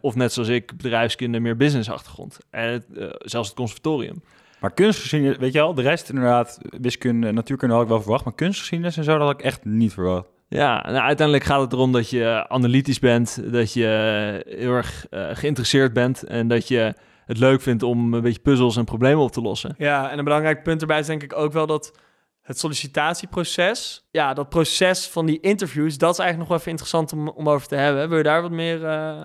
of 0.00 0.14
net 0.14 0.32
zoals 0.32 0.48
ik 0.48 0.76
bedrijfskunde 0.76 1.40
meer 1.40 1.56
business 1.56 1.90
achtergrond 1.90 2.38
en 2.50 2.72
het, 2.72 2.84
zelfs 3.18 3.48
het 3.48 3.56
conservatorium. 3.56 4.22
Maar 4.60 4.74
kunstgeschiedenis, 4.74 5.36
weet 5.36 5.52
je 5.52 5.58
wel, 5.58 5.74
de 5.74 5.82
rest 5.82 6.08
inderdaad, 6.08 6.60
wiskunde, 6.80 7.32
natuurkunde 7.32 7.74
had 7.74 7.82
ik 7.82 7.88
wel 7.88 8.00
verwacht, 8.00 8.24
maar 8.24 8.34
kunstgeschiedenis 8.34 8.96
en 8.96 9.04
zo, 9.04 9.18
dat 9.18 9.26
had 9.26 9.38
ik 9.38 9.44
echt 9.44 9.64
niet 9.64 9.92
verwacht. 9.92 10.28
Ja, 10.48 10.82
nou, 10.82 10.98
uiteindelijk 10.98 11.46
gaat 11.46 11.60
het 11.60 11.72
erom 11.72 11.92
dat 11.92 12.10
je 12.10 12.44
analytisch 12.48 12.98
bent, 12.98 13.52
dat 13.52 13.72
je 13.72 14.44
heel 14.48 14.72
erg 14.72 15.06
geïnteresseerd 15.10 15.92
bent 15.92 16.22
en 16.22 16.48
dat 16.48 16.68
je 16.68 16.94
het 17.26 17.38
leuk 17.38 17.60
vindt 17.60 17.82
om 17.82 18.14
een 18.14 18.20
beetje 18.22 18.40
puzzels 18.40 18.76
en 18.76 18.84
problemen 18.84 19.24
op 19.24 19.32
te 19.32 19.40
lossen. 19.40 19.74
Ja, 19.78 20.10
en 20.10 20.18
een 20.18 20.24
belangrijk 20.24 20.62
punt 20.62 20.80
erbij 20.80 20.98
is 20.98 21.06
denk 21.06 21.22
ik 21.22 21.36
ook 21.36 21.52
wel 21.52 21.66
dat 21.66 21.98
het 22.42 22.58
sollicitatieproces, 22.58 24.08
ja, 24.10 24.34
dat 24.34 24.48
proces 24.48 25.06
van 25.06 25.26
die 25.26 25.40
interviews, 25.40 25.98
dat 25.98 26.12
is 26.12 26.18
eigenlijk 26.18 26.38
nog 26.38 26.48
wel 26.48 26.58
even 26.58 26.70
interessant 26.70 27.12
om, 27.12 27.28
om 27.28 27.48
over 27.48 27.68
te 27.68 27.74
hebben. 27.76 28.08
Wil 28.08 28.18
je 28.18 28.24
daar 28.24 28.42
wat 28.42 28.50
meer 28.50 28.76
eh, 28.76 28.82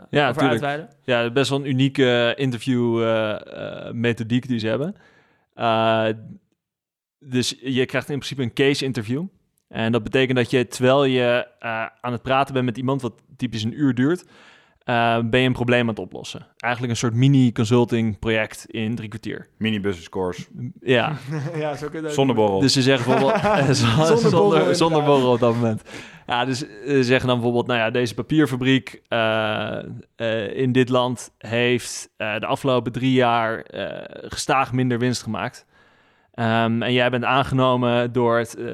Ja, 0.10 0.30
over 0.30 0.42
tuurlijk. 0.42 0.42
uitweiden? 0.51 0.90
Ja, 1.04 1.30
best 1.31 1.50
wel 1.50 1.60
een 1.60 1.69
unieke 1.69 2.34
interview 2.38 3.01
eh, 3.01 3.88
eh, 3.88 3.94
methodiek 3.94 4.48
die 4.48 4.60
ze 4.60 4.68
hebben. 4.68 4.95
Eh, 5.54 6.07
dus 7.19 7.56
je 7.62 7.86
krijgt 7.86 8.10
in 8.10 8.16
principe 8.18 8.42
een 8.42 8.54
case 8.54 8.86
interview. 8.86 9.24
En 9.68 9.92
dat 9.92 10.04
betekent 10.04 10.38
dat 10.38 10.50
je 10.50 10.68
terwijl 10.68 11.04
je 11.04 11.48
eh, 11.60 11.86
aan 12.02 12.12
het 12.12 12.22
praten 12.22 12.54
bent 12.54 12.66
met 12.66 12.78
iemand, 12.78 13.02
wat 13.02 13.13
typisch 13.38 13.63
een 13.63 13.80
uur 13.80 13.94
duurt, 13.95 14.25
eh, 14.84 15.20
ben 15.24 15.40
je 15.40 15.48
een 15.48 15.54
probleem 15.54 15.81
aan 15.81 15.88
het 15.88 16.00
oplossen. 16.00 16.48
Eigenlijk 16.58 16.94
een 16.94 17.00
soort 17.00 17.14
mini-consulting 17.14 18.20
project 18.20 18.66
in 18.66 18.96
drie 18.96 19.10
kwartier. 19.10 19.48
Mini 19.58 19.80
business 19.81 20.10
course, 20.10 20.48
Ja, 20.81 21.16
ja, 21.56 21.76
zo 21.76 21.88
kun 21.88 21.96
je 22.00 22.06
dat 22.06 22.14
zonder 22.14 22.36
borrel. 22.36 22.60
Dus 22.60 22.74
ze 22.74 22.81
zeggen 22.81 23.12
bijvoorbeeld... 23.12 23.44
eh, 23.44 23.70
zonder, 23.72 24.18
Zonder 24.18 24.31
borrel, 24.31 24.76
zonder, 24.76 25.04
borrel 25.04 25.31
op 25.31 25.40
dat 25.40 25.54
moment. 25.56 25.81
Ja, 26.28 26.46
dus 26.46 26.68
eh, 26.68 26.70
ze 26.86 27.04
zeggen 27.04 27.28
dan 27.28 27.36
bijvoorbeeld... 27.36 27.68
Nou 27.68 27.80
ja, 27.80 27.90
deze 27.90 28.14
papierfabriek 28.14 29.02
eh, 29.08 29.78
eh, 30.16 30.58
in 30.58 30.72
dit 30.72 30.90
land 30.90 31.31
heeft 31.38 32.10
eh, 32.18 32.40
de 32.40 32.46
afgelopen 32.46 32.92
drie 32.92 33.14
jaar 33.14 33.60
eh, 33.62 34.30
gestaag 34.30 34.74
minder 34.74 35.00
winst 35.00 35.24
gemaakt. 35.24 35.66
Ehm, 36.34 36.81
en 36.81 36.94
jij 36.94 37.09
bent 37.09 37.24
aangenomen 37.24 38.12
door 38.12 38.38
het 38.38 38.56
eh, 38.56 38.71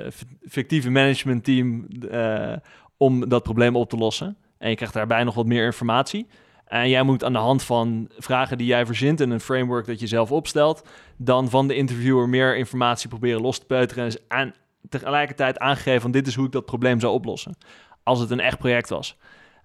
fictieve 0.47 0.89
managementteam 0.89 1.87
eh, 2.11 2.53
om 2.97 3.29
dat 3.29 3.43
probleem 3.43 3.75
op 3.75 3.89
te 3.89 3.97
lossen. 3.97 4.37
En 4.65 4.71
je 4.71 4.77
krijgt 4.77 4.95
daarbij 4.95 5.23
nog 5.23 5.35
wat 5.35 5.45
meer 5.45 5.65
informatie. 5.65 6.27
En 6.65 6.89
jij 6.89 7.03
moet 7.03 7.23
aan 7.23 7.33
de 7.33 7.39
hand 7.39 7.63
van 7.63 8.09
vragen 8.17 8.57
die 8.57 8.67
jij 8.67 8.85
verzint 8.85 9.21
en 9.21 9.29
een 9.29 9.39
framework 9.39 9.85
dat 9.85 9.99
je 9.99 10.07
zelf 10.07 10.31
opstelt, 10.31 10.87
dan 11.17 11.49
van 11.49 11.67
de 11.67 11.75
interviewer 11.75 12.29
meer 12.29 12.57
informatie 12.57 13.09
proberen 13.09 13.41
los 13.41 13.59
te 13.59 13.65
peuteren 13.65 14.19
en 14.27 14.53
tegelijkertijd 14.89 15.59
aangegeven 15.59 16.01
van 16.01 16.11
dit 16.11 16.27
is 16.27 16.35
hoe 16.35 16.45
ik 16.45 16.51
dat 16.51 16.65
probleem 16.65 16.99
zou 16.99 17.13
oplossen. 17.13 17.57
Als 18.03 18.19
het 18.19 18.29
een 18.29 18.39
echt 18.39 18.57
project 18.57 18.89
was. 18.89 19.17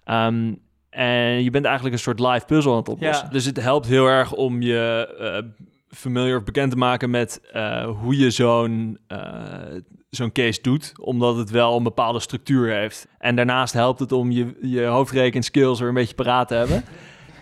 Ehm, 0.03 0.53
en 0.89 1.43
je 1.43 1.49
bent 1.49 1.65
eigenlijk 1.65 1.95
een 1.95 2.01
soort 2.01 2.19
live 2.19 2.45
puzzel 2.45 2.71
aan 2.71 2.77
het 2.77 2.89
oplossen. 2.89 3.25
Ja. 3.25 3.31
Dus 3.31 3.45
het 3.45 3.61
helpt 3.61 3.87
heel 3.87 4.07
erg 4.07 4.33
om 4.33 4.61
je 4.61 5.15
eh 5.19 5.67
familiar 5.91 6.37
of 6.37 6.43
bekend 6.43 6.71
te 6.71 6.77
maken 6.77 7.09
met 7.09 7.41
eh, 7.51 7.85
hoe 7.85 8.17
je 8.17 8.29
zo'n 8.29 8.97
eh, 9.07 9.19
zo'n 10.11 10.31
case 10.31 10.61
doet, 10.61 10.93
omdat 10.99 11.37
het 11.37 11.49
wel 11.49 11.77
een 11.77 11.83
bepaalde 11.83 12.19
structuur 12.19 12.73
heeft. 12.73 13.07
En 13.17 13.35
daarnaast 13.35 13.73
helpt 13.73 13.99
het 13.99 14.11
om 14.11 14.31
je, 14.31 14.57
je 14.61 14.83
hoofdrekenskills 14.83 15.79
weer 15.79 15.87
een 15.87 15.93
beetje 15.93 16.15
paraat 16.15 16.47
te 16.47 16.53
hebben. 16.53 16.83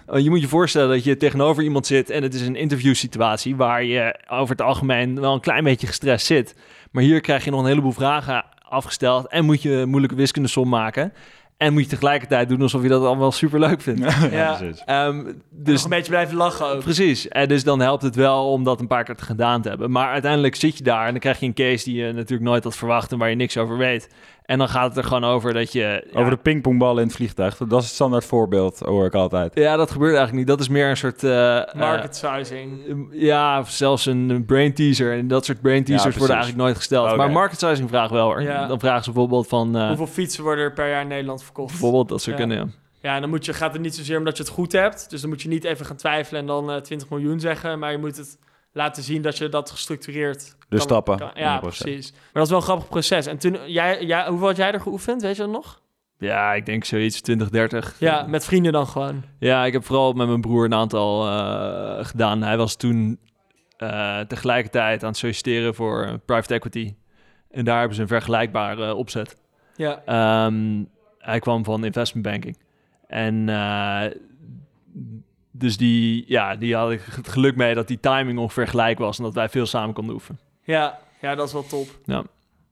Want 0.05 0.23
Je 0.23 0.29
moet 0.29 0.41
je 0.41 0.47
voorstellen 0.47 0.89
dat 0.89 1.03
je 1.03 1.17
tegenover 1.17 1.63
iemand 1.63 1.87
zit 1.87 2.09
en 2.09 2.23
het 2.23 2.33
is 2.33 2.41
een 2.41 2.55
interviewsituatie 2.55 3.55
waar 3.55 3.83
je 3.83 4.19
over 4.27 4.49
het 4.49 4.61
algemeen 4.61 5.19
wel 5.19 5.33
een 5.33 5.39
klein 5.39 5.63
beetje 5.63 5.87
gestrest 5.87 6.25
zit. 6.25 6.55
Maar 6.91 7.03
hier 7.03 7.21
krijg 7.21 7.43
je 7.43 7.51
nog 7.51 7.59
een 7.59 7.67
heleboel 7.67 7.91
vragen 7.91 8.45
afgesteld 8.59 9.27
en 9.27 9.45
moet 9.45 9.61
je 9.61 9.71
een 9.71 9.89
moeilijke 9.89 10.15
wiskundesom 10.15 10.69
maken. 10.69 11.13
En 11.59 11.73
moet 11.73 11.83
je 11.83 11.89
tegelijkertijd 11.89 12.49
doen 12.49 12.61
alsof 12.61 12.81
je 12.81 12.87
dat 12.87 13.03
allemaal 13.03 13.31
super 13.31 13.59
leuk 13.59 13.81
vindt. 13.81 13.99
Ja. 14.31 14.55
precies. 14.55 14.83
Ehm, 14.85 15.23
Dus 15.23 15.33
dus 15.49 15.83
een 15.83 15.89
beetje 15.89 16.11
blijven 16.11 16.35
lachen 16.37 16.65
ook. 16.65 16.79
Precies. 16.79 17.27
En 17.27 17.47
dus 17.47 17.63
dan 17.63 17.79
helpt 17.79 18.03
het 18.03 18.15
wel 18.15 18.51
om 18.51 18.63
dat 18.63 18.79
een 18.79 18.87
paar 18.87 19.03
keer 19.03 19.15
te 19.15 19.23
gedaan 19.23 19.61
te 19.61 19.69
hebben. 19.69 19.91
Maar 19.91 20.11
uiteindelijk 20.11 20.55
zit 20.55 20.77
je 20.77 20.83
daar 20.83 21.05
en 21.05 21.11
dan 21.11 21.19
krijg 21.19 21.39
je 21.39 21.45
een 21.45 21.53
case 21.53 21.83
die 21.83 21.95
je 22.05 22.11
natuurlijk 22.13 22.49
nooit 22.49 22.63
had 22.63 22.75
verwacht 22.75 23.11
en 23.11 23.17
waar 23.17 23.29
je 23.29 23.35
niks 23.35 23.57
over 23.57 23.77
weet. 23.77 24.09
En 24.49 24.57
dan 24.57 24.69
gaat 24.69 24.87
het 24.87 24.97
er 24.97 25.03
gewoon 25.03 25.23
over 25.23 25.53
dat 25.53 25.71
je. 25.71 25.79
ja, 26.11 26.19
Over 26.19 26.31
de 26.31 26.37
pingpongballen 26.37 27.01
in 27.01 27.07
het 27.07 27.15
vliegtuig, 27.15 27.57
dat 27.57 27.79
is 27.79 27.85
het 27.85 27.93
standaard 27.95 28.25
voorbeeld, 28.25 28.79
hoor 28.79 29.05
ik 29.05 29.13
altijd. 29.13 29.51
Ja, 29.55 29.75
dat 29.75 29.91
gebeurt 29.91 30.15
eigenlijk 30.15 30.37
niet. 30.37 30.47
Dat 30.47 30.59
is 30.59 30.69
meer 30.69 30.89
een 30.89 30.97
soort. 30.97 31.23
eh, 31.23 31.57
eh, 31.57 31.73
Market 31.75 32.15
sizing. 32.15 32.79
ja, 33.11 33.59
of 33.59 33.69
zelfs 33.69 34.05
een 34.05 34.43
brain 34.45 34.73
teaser. 34.73 35.17
En 35.17 35.27
dat 35.27 35.45
soort 35.45 35.61
brain 35.61 35.83
teasers 35.83 36.15
worden 36.17 36.35
eigenlijk 36.35 36.63
nooit 36.65 36.75
gesteld. 36.77 37.15
Maar 37.15 37.31
market 37.31 37.59
sizing 37.59 37.89
vraag 37.89 38.09
wel 38.09 38.25
hoor. 38.25 38.41
Ja. 38.41 38.67
Dan 38.67 38.79
vragen 38.79 39.03
ze 39.03 39.11
bijvoorbeeld 39.11 39.47
van. 39.47 39.77
eh, 39.77 39.87
Hoeveel 39.87 40.07
fietsen 40.07 40.43
worden 40.43 40.63
er 40.63 40.73
per 40.73 40.89
jaar 40.89 41.01
in 41.01 41.07
Nederland 41.07 41.43
verkocht? 41.43 41.69
bijvoorbeeld 41.71 42.09
dat 42.09 42.21
ze 42.21 42.29
Ja. 42.29 42.35
kunnen. 42.35 42.73
Ja. 43.01 43.15
En 43.15 43.21
dan 43.21 43.29
moet 43.29 43.45
je, 43.45 43.53
gaat 43.53 43.73
het 43.73 43.81
niet 43.81 43.95
zozeer 43.95 44.17
omdat 44.17 44.37
je 44.37 44.43
het 44.43 44.51
goed 44.51 44.71
hebt. 44.71 45.09
Dus 45.09 45.21
dan 45.21 45.29
moet 45.29 45.41
je 45.41 45.47
niet 45.49 45.63
even 45.63 45.85
gaan 45.85 45.95
twijfelen 45.95 46.41
en 46.41 46.47
dan 46.47 46.71
eh 46.71 46.77
20 46.81 47.09
miljoen 47.09 47.39
zeggen. 47.39 47.79
Maar 47.79 47.91
je 47.91 47.97
moet 47.97 48.17
het 48.17 48.37
laten 48.71 49.03
zien 49.03 49.21
dat 49.21 49.37
je 49.37 49.49
dat 49.49 49.69
gestructureerd 49.71 50.55
De 50.59 50.65
kan- 50.69 50.79
stappen 50.79 51.17
kan- 51.17 51.31
ja, 51.33 51.59
precies. 51.59 52.11
Maar 52.11 52.21
dat 52.33 52.43
is 52.43 52.49
wel 52.49 52.57
een 52.59 52.65
grappig 52.65 52.87
proces. 52.89 53.25
En 53.25 53.37
toen, 53.37 53.57
jij, 53.71 54.05
jij, 54.05 54.27
hoeveel 54.27 54.47
had 54.47 54.57
jij 54.57 54.71
er 54.71 54.81
geoefend? 54.81 55.21
Weet 55.21 55.35
je 55.35 55.41
dat 55.41 55.51
nog? 55.51 55.81
Ja, 56.17 56.53
ik 56.53 56.65
denk 56.65 56.83
zoiets 56.83 57.21
20, 57.21 57.49
30. 57.49 57.95
Ja, 57.99 58.23
met 58.27 58.45
vrienden 58.45 58.71
dan 58.71 58.87
gewoon. 58.87 59.23
Ja, 59.39 59.65
ik 59.65 59.73
heb 59.73 59.85
vooral 59.85 60.13
met 60.13 60.27
mijn 60.27 60.41
broer 60.41 60.65
een 60.65 60.73
aantal 60.73 61.27
eh, 61.27 62.05
gedaan. 62.05 62.41
Hij 62.43 62.57
was 62.57 62.75
toen 62.75 63.19
eh, 63.77 64.19
tegelijkertijd 64.19 65.01
aan 65.03 65.09
het 65.09 65.17
solliciteren 65.17 65.75
voor 65.75 66.03
eh, 66.05 66.13
private 66.25 66.53
equity. 66.53 66.95
En 67.51 67.65
daar 67.65 67.77
hebben 67.77 67.95
ze 67.95 68.01
een 68.01 68.07
vergelijkbare 68.07 68.95
opzet. 68.95 69.37
Ja, 69.75 70.01
Ehm, 70.05 70.83
hij 71.17 71.39
kwam 71.39 71.63
van 71.63 71.85
investment 71.85 72.25
banking. 72.25 72.57
En 73.07 73.49
eh, 73.49 74.05
dus 75.59 75.77
die, 75.77 76.23
ja, 76.27 76.55
die 76.55 76.75
had 76.75 76.91
ik 76.91 77.01
het 77.01 77.27
geluk 77.27 77.55
mee 77.55 77.73
dat 77.73 77.87
die 77.87 77.99
timing 77.99 78.39
ongeveer 78.39 78.67
gelijk 78.67 78.97
was. 78.97 79.17
En 79.17 79.23
dat 79.23 79.33
wij 79.33 79.49
veel 79.49 79.65
samen 79.65 79.93
konden 79.93 80.13
oefenen. 80.13 80.39
ja, 80.63 80.99
ja 81.21 81.35
dat 81.35 81.47
is 81.47 81.53
wel 81.53 81.65
top. 81.67 81.87
Ja. 82.05 82.23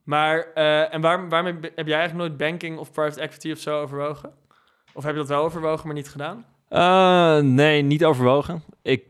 Maar, 0.03 0.47
eh, 0.53 0.93
en 0.93 1.01
waar, 1.01 1.29
waarmee 1.29 1.53
heb 1.53 1.87
jij 1.87 1.97
eigenlijk 1.97 2.27
nooit 2.27 2.37
banking 2.37 2.77
of 2.77 2.91
private 2.91 3.21
equity 3.21 3.51
of 3.51 3.59
zo 3.59 3.81
overwogen? 3.81 4.31
Of 4.93 5.03
heb 5.03 5.11
je 5.11 5.19
dat 5.19 5.27
wel 5.27 5.43
overwogen, 5.43 5.85
maar 5.85 5.95
niet 5.95 6.09
gedaan? 6.09 6.45
Eh, 6.69 7.37
nee, 7.39 7.81
niet 7.81 8.05
overwogen. 8.05 8.63
Ik, 8.81 9.03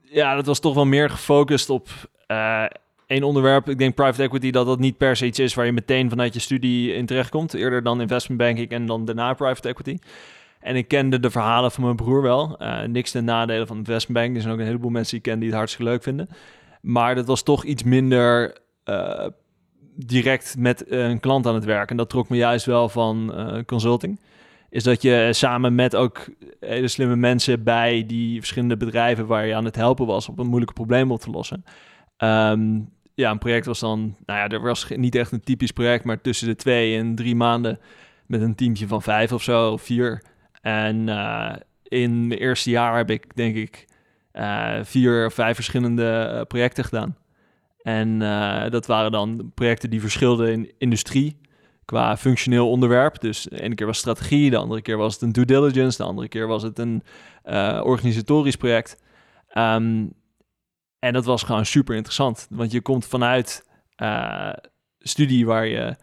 ja, 0.00 0.34
dat 0.34 0.46
was 0.46 0.60
toch 0.60 0.74
wel 0.74 0.86
meer 0.86 1.10
gefocust 1.10 1.70
op 1.70 1.88
eh 2.26 2.64
één 3.06 3.22
onderwerp. 3.22 3.68
Ik 3.68 3.78
denk 3.78 3.94
private 3.94 4.22
equity, 4.22 4.50
dat 4.50 4.66
dat 4.66 4.78
niet 4.78 4.96
per 4.96 5.16
se 5.16 5.26
iets 5.26 5.38
is 5.38 5.54
waar 5.54 5.66
je 5.66 5.72
meteen 5.72 6.10
vanuit 6.10 6.34
je 6.34 6.40
studie 6.40 6.94
in 6.94 7.06
terechtkomt. 7.06 7.54
Eerder 7.54 7.82
dan 7.82 8.00
investment 8.00 8.40
banking 8.40 8.68
en 8.68 8.86
dan 8.86 9.04
daarna 9.04 9.34
private 9.34 9.68
equity. 9.68 9.98
En 10.64 10.76
ik 10.76 10.88
kende 10.88 11.20
de 11.20 11.30
verhalen 11.30 11.70
van 11.70 11.84
mijn 11.84 11.96
broer 11.96 12.22
wel. 12.22 12.58
Eh, 12.58 12.82
niks 12.82 13.10
ten 13.10 13.24
nadele 13.24 13.66
van 13.66 13.76
investment 13.76 14.18
banking. 14.18 14.36
Er 14.36 14.42
zijn 14.42 14.54
ook 14.54 14.60
een 14.60 14.66
heleboel 14.66 14.90
mensen 14.90 15.10
die 15.10 15.24
ik 15.24 15.30
ken 15.30 15.38
die 15.38 15.48
het 15.48 15.56
hartstikke 15.56 15.90
leuk 15.90 16.02
vinden. 16.02 16.28
Maar 16.80 17.14
dat 17.14 17.26
was 17.26 17.42
toch 17.42 17.64
iets 17.64 17.82
minder 17.82 18.58
eh, 18.84 19.26
direct 19.96 20.54
met 20.58 20.90
een 20.90 21.20
klant 21.20 21.46
aan 21.46 21.54
het 21.54 21.64
werken. 21.64 21.88
En 21.88 21.96
dat 21.96 22.10
trok 22.10 22.28
me 22.28 22.36
juist 22.36 22.66
wel 22.66 22.88
van 22.88 23.34
eh, 23.34 23.64
consulting 23.66 24.20
is 24.70 24.82
dat 24.82 25.02
je 25.02 25.28
samen 25.32 25.74
met 25.74 25.96
ook 25.96 26.28
hele 26.60 26.88
slimme 26.88 27.16
mensen 27.16 27.62
bij 27.62 28.04
die 28.06 28.38
verschillende 28.38 28.76
bedrijven 28.76 29.26
waar 29.26 29.46
je 29.46 29.54
aan 29.54 29.64
het 29.64 29.76
helpen 29.76 30.06
was 30.06 30.28
op 30.28 30.38
een 30.38 30.46
moeilijke 30.46 30.74
probleem 30.74 31.10
op 31.10 31.20
te 31.20 31.30
lossen. 31.30 31.64
Ehm, 32.16 32.80
ja, 33.14 33.30
een 33.30 33.38
project 33.38 33.66
was 33.66 33.80
dan, 33.80 34.16
nou 34.26 34.38
ja, 34.38 34.48
er 34.48 34.62
was 34.62 34.88
niet 34.96 35.14
echt 35.14 35.32
een 35.32 35.40
typisch 35.40 35.70
project, 35.70 36.04
maar 36.04 36.20
tussen 36.20 36.46
de 36.46 36.56
twee 36.56 36.98
en 36.98 37.14
drie 37.14 37.34
maanden 37.34 37.78
met 38.26 38.40
een 38.40 38.54
teamje 38.54 38.86
van 38.86 39.02
vijf 39.02 39.32
of 39.32 39.42
zo, 39.42 39.70
of 39.70 39.82
vier. 39.82 40.22
En 40.64 41.08
eh, 41.08 41.54
in 41.82 42.26
mijn 42.26 42.40
eerste 42.40 42.70
jaar 42.70 42.96
heb 42.96 43.10
ik 43.10 43.36
denk 43.36 43.56
ik 43.56 43.84
eh, 44.32 44.78
vier 44.82 45.26
of 45.26 45.34
vijf 45.34 45.54
verschillende 45.54 46.10
eh, 46.10 46.42
projecten 46.42 46.84
gedaan. 46.84 47.16
En 47.82 48.18
dat 48.70 48.86
waren 48.86 49.12
dan 49.12 49.52
projecten 49.54 49.90
die 49.90 50.00
verschilden 50.00 50.52
in 50.52 50.72
industrie 50.78 51.40
qua 51.84 52.16
functioneel 52.16 52.70
onderwerp. 52.70 53.20
Dus 53.20 53.42
de 53.42 53.62
ene 53.62 53.74
keer 53.74 53.86
was 53.86 53.98
strategie, 53.98 54.50
de 54.50 54.56
andere 54.56 54.82
keer 54.82 54.96
was 54.96 55.12
het 55.12 55.22
een 55.22 55.32
due 55.32 55.44
diligence, 55.44 55.96
de 55.96 56.04
andere 56.04 56.28
keer 56.28 56.46
was 56.46 56.62
het 56.62 56.78
een 56.78 57.02
organisatorisch 57.82 58.56
project. 58.56 59.02
Ehm, 59.48 60.06
en 60.98 61.12
dat 61.12 61.24
was 61.24 61.42
gewoon 61.42 61.66
super 61.66 61.94
interessant, 61.94 62.46
want 62.50 62.72
je 62.72 62.80
komt 62.80 63.06
vanuit 63.06 63.68
studie 64.98 65.46
waar 65.46 65.66
je, 65.66 65.96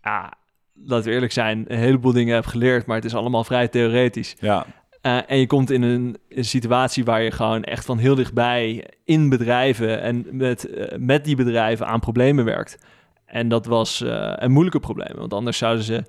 ah, 0.00 0.30
laten 0.74 1.04
we 1.06 1.12
eerlijk 1.12 1.32
zijn, 1.32 1.64
een 1.68 1.78
heleboel 1.78 2.12
dingen 2.12 2.34
hebt 2.34 2.46
geleerd, 2.46 2.86
maar 2.86 2.96
het 2.96 3.04
is 3.04 3.14
allemaal 3.14 3.44
vrij 3.44 3.68
theoretisch. 3.68 4.36
Ja, 4.40 4.66
Eh, 5.00 5.18
en 5.26 5.38
je 5.38 5.46
komt 5.46 5.70
in 5.70 5.82
een, 5.82 6.16
een 6.28 6.44
situatie 6.44 7.04
waar 7.04 7.22
je 7.22 7.30
gewoon 7.30 7.62
echt 7.64 7.84
van 7.84 7.98
heel 7.98 8.14
dichtbij 8.14 8.84
in 9.04 9.28
bedrijven 9.28 10.00
en 10.00 10.26
met, 10.30 10.64
eh, 10.70 10.98
met 10.98 11.24
die 11.24 11.36
bedrijven 11.36 11.86
aan 11.86 12.00
problemen 12.00 12.44
werkt. 12.44 12.78
En 13.26 13.48
dat 13.48 13.66
was 13.66 14.00
eh, 14.00 14.32
een 14.34 14.50
moeilijke 14.52 14.80
probleem, 14.80 15.16
want 15.16 15.32
anders 15.32 15.58
zouden 15.58 15.84
ze. 15.84 16.02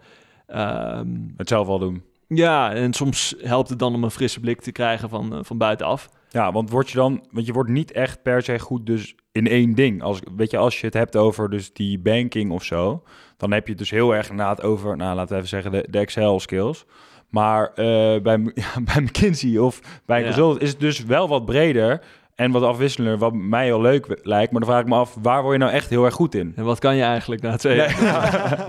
ehm, 0.47 1.07
het 1.37 1.47
zelf 1.47 1.67
wel 1.67 1.79
doen. 1.79 2.03
Ja, 2.27 2.73
en 2.73 2.93
soms 2.93 3.35
helpt 3.41 3.69
het 3.69 3.79
dan 3.79 3.93
om 3.93 4.03
een 4.03 4.11
frisse 4.11 4.39
blik 4.39 4.61
te 4.61 4.71
krijgen 4.71 5.09
van, 5.09 5.33
eh, 5.33 5.39
van 5.41 5.57
buitenaf. 5.57 6.09
Ja, 6.29 6.51
want 6.51 6.69
word 6.69 6.89
je 6.89 6.97
dan, 6.97 7.25
want 7.31 7.45
je 7.45 7.53
wordt 7.53 7.69
niet 7.69 7.91
echt 7.91 8.21
per 8.21 8.41
se 8.41 8.59
goed 8.59 8.85
dus 8.85 9.15
in 9.31 9.47
één 9.47 9.73
ding. 9.73 10.01
Als, 10.01 10.19
weet 10.35 10.51
je, 10.51 10.57
als 10.57 10.79
je 10.79 10.85
het 10.85 10.95
hebt 10.95 11.15
over 11.15 11.49
dus 11.49 11.73
die 11.73 11.99
banking 11.99 12.51
of 12.51 12.63
zo, 12.63 13.03
dan 13.37 13.51
heb 13.51 13.63
je 13.63 13.69
het 13.69 13.79
dus 13.79 13.89
heel 13.89 14.15
erg 14.15 14.29
inderdaad 14.29 14.61
over, 14.63 14.97
nou 14.97 15.15
laten 15.15 15.29
we 15.29 15.35
even 15.35 15.49
zeggen, 15.49 15.71
de, 15.71 15.87
de 15.89 15.99
Excel 15.99 16.39
skills. 16.39 16.85
Maar 17.29 17.67
eh, 17.73 18.21
bij, 18.21 18.51
ja, 18.53 18.81
bij 18.81 19.01
McKinsey 19.01 19.57
of 19.57 20.01
bij 20.05 20.27
een 20.27 20.35
Ja. 20.35 20.55
is 20.59 20.69
het 20.69 20.79
dus 20.79 21.03
wel 21.03 21.27
wat 21.27 21.45
breder 21.45 22.01
en 22.35 22.51
wat 22.51 22.63
afwisselender, 22.63 23.17
wat 23.17 23.33
mij 23.33 23.65
heel 23.65 23.81
leuk 23.81 24.19
lijkt. 24.23 24.51
Maar 24.51 24.61
dan 24.61 24.69
vraag 24.69 24.81
ik 24.81 24.87
me 24.89 24.95
af, 24.95 25.17
waar 25.21 25.41
word 25.41 25.53
je 25.53 25.59
nou 25.59 25.71
echt 25.71 25.89
heel 25.89 26.05
erg 26.05 26.13
goed 26.13 26.35
in? 26.35 26.53
En 26.55 26.63
wat 26.63 26.79
kan 26.79 26.95
je 26.95 27.03
eigenlijk 27.03 27.41
na 27.41 27.57
jaar? 27.61 28.65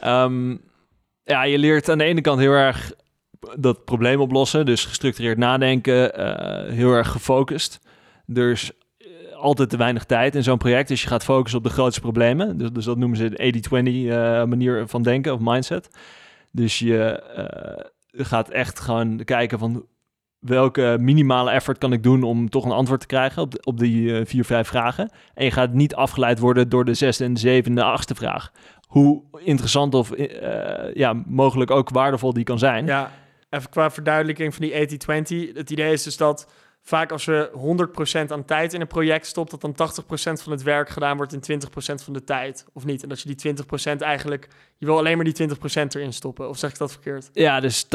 Ehm, 0.00 0.50
ja, 0.50 0.56
je 1.26 1.58
leert 1.58 1.88
aan 1.88 1.98
de 1.98 2.04
ene 2.04 2.20
kant 2.20 2.38
heel 2.40 2.52
erg 2.52 2.92
dat 3.56 3.84
probleem 3.84 4.20
oplossen. 4.20 4.66
Dus 4.66 4.84
gestructureerd 4.84 5.38
nadenken, 5.38 6.14
eh, 6.14 6.72
heel 6.72 6.92
erg 6.92 7.08
gefocust. 7.08 7.80
Dus 8.26 8.70
altijd 9.34 9.70
te 9.70 9.76
weinig 9.76 10.04
tijd 10.04 10.34
in 10.34 10.42
zo'n 10.42 10.58
project. 10.58 10.88
Dus 10.88 11.02
je 11.02 11.08
gaat 11.08 11.24
focussen 11.24 11.58
op 11.58 11.64
de 11.64 11.70
grootste 11.70 12.00
problemen. 12.00 12.58
Dus, 12.58 12.70
dus 12.72 12.84
dat 12.84 12.96
noemen 12.96 13.18
ze 13.18 13.28
de 13.28 13.36
80-20 13.36 14.08
eh, 14.08 14.44
manier 14.44 14.88
van 14.88 15.02
denken 15.02 15.32
of 15.32 15.40
mindset. 15.42 15.90
Dus 16.52 16.78
je 16.78 17.22
gaat 18.12 18.48
echt 18.48 18.80
gewoon 18.80 19.24
kijken 19.24 19.58
van 19.58 19.86
welke 20.38 20.96
minimale 21.00 21.50
effort 21.50 21.78
kan 21.78 21.92
ik 21.92 22.02
doen 22.02 22.22
om 22.22 22.50
toch 22.50 22.64
een 22.64 22.70
antwoord 22.70 23.00
te 23.00 23.06
krijgen 23.06 23.42
op, 23.42 23.54
op 23.62 23.78
die 23.78 24.24
vier, 24.24 24.44
vijf 24.44 24.68
vragen. 24.68 25.10
En 25.34 25.44
je 25.44 25.50
gaat 25.50 25.72
niet 25.72 25.94
afgeleid 25.94 26.38
worden 26.38 26.68
door 26.68 26.84
de 26.84 26.94
zesde 26.94 27.24
en 27.24 27.34
de 27.34 27.40
zevende, 27.40 27.82
achtste 27.82 28.14
vraag. 28.14 28.52
Hoe 28.86 29.22
interessant 29.38 29.94
of 29.94 30.10
eh, 30.12 30.94
ja, 30.94 31.22
mogelijk 31.26 31.70
ook 31.70 31.90
waardevol 31.90 32.32
die 32.32 32.44
kan 32.44 32.58
zijn. 32.58 32.86
Ja, 32.86 33.10
even 33.50 33.70
qua 33.70 33.90
verduidelijking 33.90 34.54
van 34.54 34.62
die 34.62 34.98
80-20. 35.52 35.54
Het 35.54 35.70
idee 35.70 35.92
is 35.92 36.02
dus 36.02 36.16
dat 36.16 36.46
vaak 36.82 37.12
als 37.12 37.24
je 37.24 37.50
100% 38.28 38.32
aan 38.32 38.44
tijd 38.44 38.72
in 38.72 38.80
een 38.80 38.86
project 38.86 39.26
stopt, 39.26 39.50
dat 39.50 39.60
dan 39.60 39.74
80% 40.38 40.42
van 40.42 40.52
het 40.52 40.62
werk 40.62 40.88
gedaan 40.88 41.16
wordt 41.16 41.48
in 41.48 41.60
20% 41.60 41.68
van 42.04 42.12
de 42.12 42.24
tijd. 42.24 42.66
Of 42.72 42.84
niet? 42.84 43.02
En 43.02 43.08
dat 43.08 43.20
je 43.20 43.34
die 43.34 43.54
20% 43.94 43.96
eigenlijk, 43.98 44.48
je 44.76 44.86
wil 44.86 44.98
alleen 44.98 45.16
maar 45.16 45.24
die 45.24 45.48
20% 45.48 45.52
erin 45.88 46.12
stoppen. 46.12 46.48
Of 46.48 46.58
zeg 46.58 46.70
ik 46.70 46.78
dat 46.78 46.92
verkeerd? 46.92 47.30
Ja, 47.32 47.60
dus 47.60 47.84
80% 47.84 47.88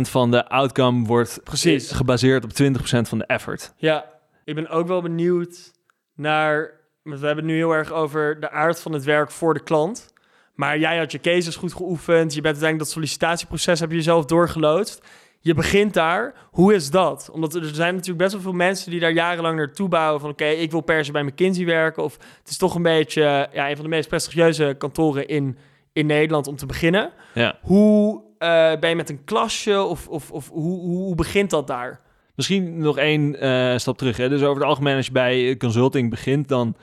van 0.00 0.30
de 0.30 0.48
outcome 0.48 1.06
wordt 1.06 1.40
Precies. 1.44 1.90
gebaseerd 1.90 2.44
op 2.44 2.50
20% 2.50 3.08
van 3.08 3.18
de 3.18 3.26
effort. 3.26 3.72
Ja, 3.76 4.04
ik 4.44 4.54
ben 4.54 4.68
ook 4.68 4.86
wel 4.86 5.02
benieuwd 5.02 5.72
naar. 6.14 6.76
Want 7.02 7.20
we 7.20 7.26
hebben 7.26 7.44
het 7.44 7.54
nu 7.54 7.58
heel 7.60 7.72
erg 7.72 7.92
over 7.92 8.40
de 8.40 8.50
aard 8.50 8.80
van 8.80 8.92
het 8.92 9.04
werk 9.04 9.30
voor 9.30 9.54
de 9.54 9.62
klant. 9.62 10.12
Maar 10.58 10.78
jij 10.78 10.98
had 10.98 11.12
je 11.12 11.20
cases 11.20 11.56
goed 11.56 11.74
geoefend. 11.74 12.34
Je 12.34 12.40
bent 12.40 12.54
uiteindelijk 12.54 12.78
dat 12.78 12.88
sollicitatieproces 12.88 13.80
heb 13.80 13.90
je 13.90 13.96
jezelf 13.96 14.24
doorgeloodst. 14.24 15.02
Je 15.40 15.54
begint 15.54 15.94
daar. 15.94 16.34
Hoe 16.50 16.74
is 16.74 16.90
dat? 16.90 17.30
Omdat 17.32 17.54
er 17.54 17.64
zijn 17.64 17.94
natuurlijk 17.94 18.18
best 18.18 18.32
wel 18.32 18.42
veel 18.42 18.52
mensen 18.52 18.90
die 18.90 19.00
daar 19.00 19.12
jarenlang 19.12 19.56
naartoe 19.56 19.88
bouwen. 19.88 20.20
Van 20.20 20.30
oké, 20.30 20.44
ik 20.44 20.70
wil 20.70 20.80
per 20.80 21.04
se 21.04 21.12
bij 21.12 21.22
McKinsey 21.22 21.64
werken. 21.64 22.02
Of 22.02 22.12
het 22.38 22.48
is 22.48 22.56
toch 22.56 22.74
een 22.74 22.82
beetje 22.82 23.48
ja, 23.52 23.70
een 23.70 23.74
van 23.74 23.84
de 23.84 23.90
meest 23.90 24.08
prestigieuze 24.08 24.74
kantoren 24.78 25.28
in, 25.28 25.58
in 25.92 26.06
Nederland 26.06 26.46
om 26.46 26.56
te 26.56 26.66
beginnen. 26.66 27.10
Ja. 27.34 27.58
Hoe 27.62 28.22
eh, 28.38 28.72
ben 28.80 28.90
je 28.90 28.96
met 28.96 29.10
een 29.10 29.24
klasje? 29.24 29.82
Of, 29.82 30.08
of, 30.08 30.30
of 30.30 30.48
hoe, 30.48 30.80
hoe, 30.80 31.14
begint 31.14 31.50
dat 31.50 31.66
daar? 31.66 32.00
Misschien 32.34 32.78
nog 32.78 32.98
één 32.98 33.40
eh, 33.40 33.76
stap 33.76 33.98
terug. 33.98 34.16
Hè? 34.16 34.28
Dus 34.28 34.42
over 34.42 34.60
het 34.60 34.68
algemeen, 34.68 34.96
als 34.96 35.06
je 35.06 35.12
bij 35.12 35.56
consulting 35.56 36.10
begint 36.10 36.48
dan, 36.48 36.76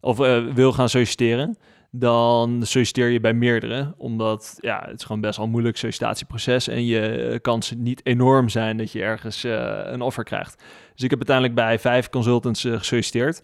of 0.00 0.20
eh, 0.20 0.44
wil 0.54 0.72
gaan 0.72 0.88
solliciteren, 0.88 1.56
dan 1.94 2.62
solliciteer 2.62 3.08
je 3.08 3.20
bij 3.20 3.32
meerdere. 3.32 3.94
Omdat 3.96 4.56
ja, 4.60 4.84
het 4.86 4.98
is 4.98 5.04
gewoon 5.04 5.20
best 5.20 5.36
wel 5.36 5.44
een 5.44 5.50
moeilijk 5.50 5.76
sollicitatieproces 5.76 6.68
en 6.68 6.86
je 6.86 7.00
eh, 7.00 7.40
kansen 7.40 7.82
niet 7.82 8.06
enorm 8.06 8.48
zijn 8.48 8.76
dat 8.76 8.92
je 8.92 9.02
ergens 9.02 9.44
eh, 9.44 9.80
een 9.84 10.00
offer 10.00 10.24
krijgt. 10.24 10.62
Dus 10.94 11.04
ik 11.04 11.10
heb 11.10 11.18
uiteindelijk 11.18 11.56
bij 11.56 11.78
vijf 11.78 12.08
consultants 12.08 12.64
eh, 12.64 12.72
gesolliciteerd. 12.72 13.42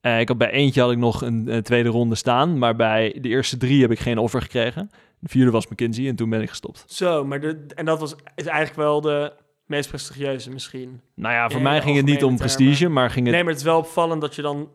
Ik 0.00 0.28
had 0.28 0.38
bij 0.38 0.50
eentje 0.50 0.80
had 0.80 0.90
ik 0.90 0.98
nog 0.98 1.22
een, 1.22 1.54
een 1.54 1.62
tweede 1.62 1.88
ronde 1.88 2.14
staan, 2.14 2.58
maar 2.58 2.76
bij 2.76 3.18
de 3.20 3.28
eerste 3.28 3.56
drie 3.56 3.80
heb 3.80 3.90
ik 3.90 3.98
geen 3.98 4.18
offer 4.18 4.42
gekregen. 4.42 4.90
De 5.18 5.28
vierde 5.28 5.50
was 5.50 5.66
McKinsey 5.66 6.08
en 6.08 6.16
toen 6.16 6.30
ben 6.30 6.42
ik 6.42 6.48
gestopt. 6.48 6.84
Zo, 6.86 7.24
maar 7.24 7.40
de, 7.40 7.66
en 7.74 7.84
dat 7.84 8.00
was, 8.00 8.16
is 8.34 8.46
eigenlijk 8.46 8.76
wel 8.76 9.00
de 9.00 9.32
meest 9.64 9.88
prestigieuze 9.88 10.50
misschien. 10.50 11.00
Nou 11.14 11.34
ja, 11.34 11.50
voor 11.50 11.60
mij 11.62 11.82
ging 11.82 11.96
het 11.96 12.06
niet 12.06 12.24
om 12.24 12.36
prestige, 12.36 12.88
maar 12.88 13.10
ging 13.10 13.26
het 13.26 13.34
Nee, 13.34 13.44
maar 13.44 13.52
het 13.52 13.60
is 13.60 13.68
wel 13.68 13.78
opvallend 13.78 14.20
dat 14.20 14.34
je 14.34 14.42
dan... 14.42 14.68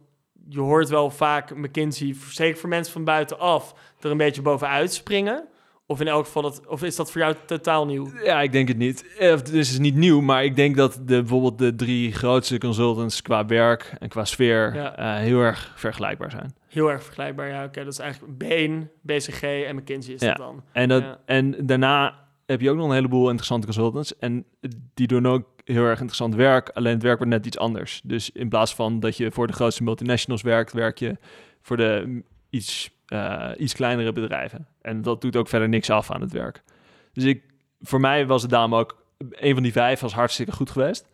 Je 0.54 0.60
hoort 0.60 0.90
wel 0.90 1.10
vaak 1.10 1.56
McKinsey, 1.56 2.16
zeker 2.30 2.60
voor 2.60 2.70
mensen 2.70 2.94
van 2.94 3.04
buitenaf, 3.04 3.74
er 4.00 4.12
een 4.12 4.18
beetje 4.18 4.42
bovenuit 4.42 4.94
springen. 4.94 5.46
Of 5.86 6.00
in 6.00 6.08
elk 6.08 6.26
geval, 6.26 6.42
dat, 6.42 6.68
of 6.68 6.84
is 6.84 6.96
dat 6.96 7.12
voor 7.12 7.22
jou 7.22 7.36
totaal 7.46 7.86
nieuw? 7.86 8.08
Ja, 8.24 8.42
ik 8.42 8.52
denk 8.52 8.68
het 8.68 8.78
niet. 8.78 9.06
Eh, 9.20 9.30
Dus 9.30 9.38
het 9.40 9.54
is 9.54 9.80
niet 9.80 9.96
nieuw, 9.96 10.22
maar 10.22 10.44
ik 10.44 10.56
denk 10.56 10.76
dat 10.76 10.94
de, 10.94 11.04
bijvoorbeeld 11.06 11.58
de 11.58 11.76
drie 11.76 12.12
grootste 12.14 12.58
consultants 12.58 13.22
qua 13.22 13.46
werk 13.46 13.94
en 14.00 14.10
qua 14.10 14.26
sfeer 14.26 14.76
Ja. 14.76 14.96
eh, 14.98 15.16
heel 15.16 15.40
erg 15.40 15.74
vergelijkbaar 15.76 16.32
zijn. 16.32 16.54
Heel 16.68 16.92
erg 16.92 17.04
vergelijkbaar, 17.04 17.48
ja. 17.48 17.64
Oké, 17.64 17.84
dat 17.84 17.94
is 17.94 18.00
eigenlijk 18.00 18.38
Bain, 18.38 18.90
BCG 19.02 19.42
en 19.44 19.76
McKinsey 19.76 20.14
is 20.14 20.22
Ja. 20.22 20.28
dat 20.28 20.38
dan. 20.38 20.64
En, 20.72 20.90
dat, 20.90 21.02
Ja. 21.02 21.20
en 21.26 21.56
daarna 21.66 22.20
heb 22.46 22.62
je 22.62 22.70
ook 22.70 22.78
nog 22.78 22.88
een 22.88 22.94
heleboel 22.96 23.26
interessante 23.28 23.66
consultants. 23.68 24.18
En 24.18 24.46
die 24.94 25.08
doen 25.08 25.28
ook 25.28 25.51
heel 25.66 25.84
erg 25.84 25.98
interessant 25.98 26.36
werk. 26.36 26.70
Alleen 26.70 26.94
het 26.94 27.04
werk 27.04 27.18
wordt 27.18 27.34
net 27.34 27.46
iets 27.46 27.58
anders. 27.58 28.02
Dus 28.04 28.30
in 28.30 28.50
plaats 28.50 28.76
van 28.76 29.00
dat 29.00 29.18
je 29.18 29.32
voor 29.32 29.48
de 29.48 29.54
grootste 29.54 29.84
multinationals 29.84 30.42
werkt, 30.42 30.74
werk 30.74 30.98
je 30.98 31.18
voor 31.62 31.78
de 31.78 32.22
iets, 32.50 32.92
eh, 33.06 33.50
iets 33.58 33.74
kleinere 33.74 34.12
bedrijven. 34.12 34.68
En 34.82 35.02
dat 35.02 35.22
doet 35.22 35.36
ook 35.36 35.48
verder 35.48 35.70
niks 35.70 35.90
af 35.90 36.12
aan 36.12 36.22
het 36.22 36.32
werk. 36.32 36.64
Dus 37.14 37.24
ik, 37.24 37.44
voor 37.82 38.00
mij 38.00 38.26
was 38.26 38.42
het 38.42 38.52
daarom 38.52 38.76
ook 38.76 39.04
een 39.30 39.54
van 39.54 39.64
die 39.64 39.72
vijf 39.72 40.00
was 40.00 40.14
hartstikke 40.14 40.52
goed 40.52 40.70
geweest. 40.70 41.06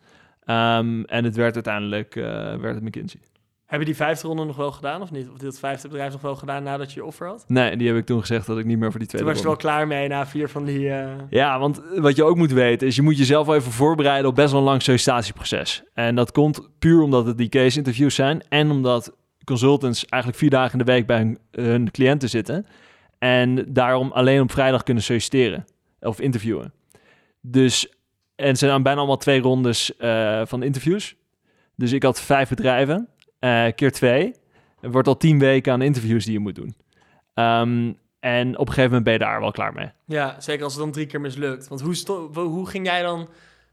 Ehm, 0.44 1.02
en 1.02 1.24
het 1.24 1.36
werd 1.36 1.54
uiteindelijk 1.54 2.16
eh, 2.16 2.24
werd 2.56 2.74
het 2.74 2.82
McKinsey. 2.82 3.20
Heb 3.68 3.80
je 3.80 3.86
die 3.86 3.96
vijfde 3.96 4.26
ronde 4.28 4.44
nog 4.44 4.56
wel 4.56 4.72
gedaan 4.72 5.02
of 5.02 5.10
niet? 5.10 5.28
Of 5.30 5.38
dit 5.38 5.58
vijfde 5.58 5.88
bedrijf 5.88 6.12
nog 6.12 6.20
wel 6.20 6.36
gedaan 6.36 6.62
nadat 6.62 6.92
je 6.92 7.00
je 7.00 7.06
offer 7.06 7.26
had? 7.26 7.44
Nee, 7.48 7.76
die 7.76 7.88
heb 7.88 7.96
ik 7.96 8.06
toen 8.06 8.20
gezegd 8.20 8.46
dat 8.46 8.58
ik 8.58 8.64
niet 8.64 8.78
meer 8.78 8.90
voor 8.90 9.00
die 9.00 9.08
Toen 9.08 9.18
tweede 9.18 9.34
was 9.34 9.42
je 9.42 9.48
wel 9.48 9.56
klaar 9.56 9.86
mee 9.86 10.08
na 10.08 10.26
vier 10.26 10.48
van 10.48 10.64
die... 10.64 10.90
eh, 10.90 11.10
Ja, 11.30 11.58
want 11.58 11.82
wat 11.96 12.16
je 12.16 12.24
ook 12.24 12.36
moet 12.36 12.52
weten 12.52 12.86
is, 12.86 12.96
je 12.96 13.02
moet 13.02 13.18
jezelf 13.18 13.46
wel 13.46 13.54
even 13.54 13.72
voorbereiden 13.72 14.30
op 14.30 14.34
best 14.34 14.50
wel 14.50 14.60
een 14.60 14.66
lang 14.66 14.82
sollicitatieproces. 14.82 15.82
En 15.94 16.14
dat 16.14 16.32
komt 16.32 16.68
puur 16.78 17.02
omdat 17.02 17.26
het 17.26 17.38
die 17.38 17.48
case 17.48 17.78
interviews 17.78 18.14
zijn 18.14 18.42
en 18.48 18.70
omdat 18.70 19.16
consultants 19.44 20.06
eigenlijk 20.06 20.42
vier 20.42 20.50
dagen 20.50 20.72
in 20.78 20.84
de 20.84 20.92
week 20.92 21.06
bij 21.06 21.18
hun, 21.18 21.38
hun 21.50 21.90
cliënten 21.90 22.28
zitten 22.28 22.66
en 23.18 23.72
daarom 23.72 24.12
alleen 24.12 24.40
op 24.40 24.50
vrijdag 24.50 24.82
kunnen 24.82 25.02
solliciteren 25.02 25.64
of 26.00 26.20
interviewen. 26.20 26.72
Dus, 27.40 27.88
en 28.34 28.46
het 28.46 28.58
zijn 28.58 28.82
bijna 28.82 28.98
allemaal 28.98 29.16
twee 29.16 29.40
rondes 29.40 29.96
eh, 29.96 30.42
van 30.44 30.62
interviews. 30.62 31.16
Dus 31.76 31.92
ik 31.92 32.02
had 32.02 32.20
vijf 32.20 32.48
bedrijven, 32.48 33.08
eh, 33.38 33.66
keer 33.74 33.92
twee. 33.92 34.34
Er 34.80 34.90
wordt 34.90 35.08
al 35.08 35.16
tien 35.16 35.38
weken 35.38 35.72
aan 35.72 35.82
interviews 35.82 36.24
die 36.24 36.32
je 36.32 36.38
moet 36.38 36.54
doen. 36.54 36.74
Ehm, 37.34 37.92
en 38.20 38.48
op 38.58 38.66
een 38.68 38.74
gegeven 38.74 38.84
moment 38.84 39.04
ben 39.04 39.12
je 39.12 39.18
daar 39.18 39.40
wel 39.40 39.50
klaar 39.50 39.72
mee. 39.72 39.90
Ja, 40.04 40.40
zeker 40.40 40.64
als 40.64 40.74
het 40.74 40.82
dan 40.82 40.92
drie 40.92 41.06
keer 41.06 41.20
mislukt. 41.20 41.68
Want 41.68 41.80
hoe, 41.80 42.40
hoe 42.40 42.66
ging 42.66 42.86
jij 42.86 43.02
dan 43.02 43.28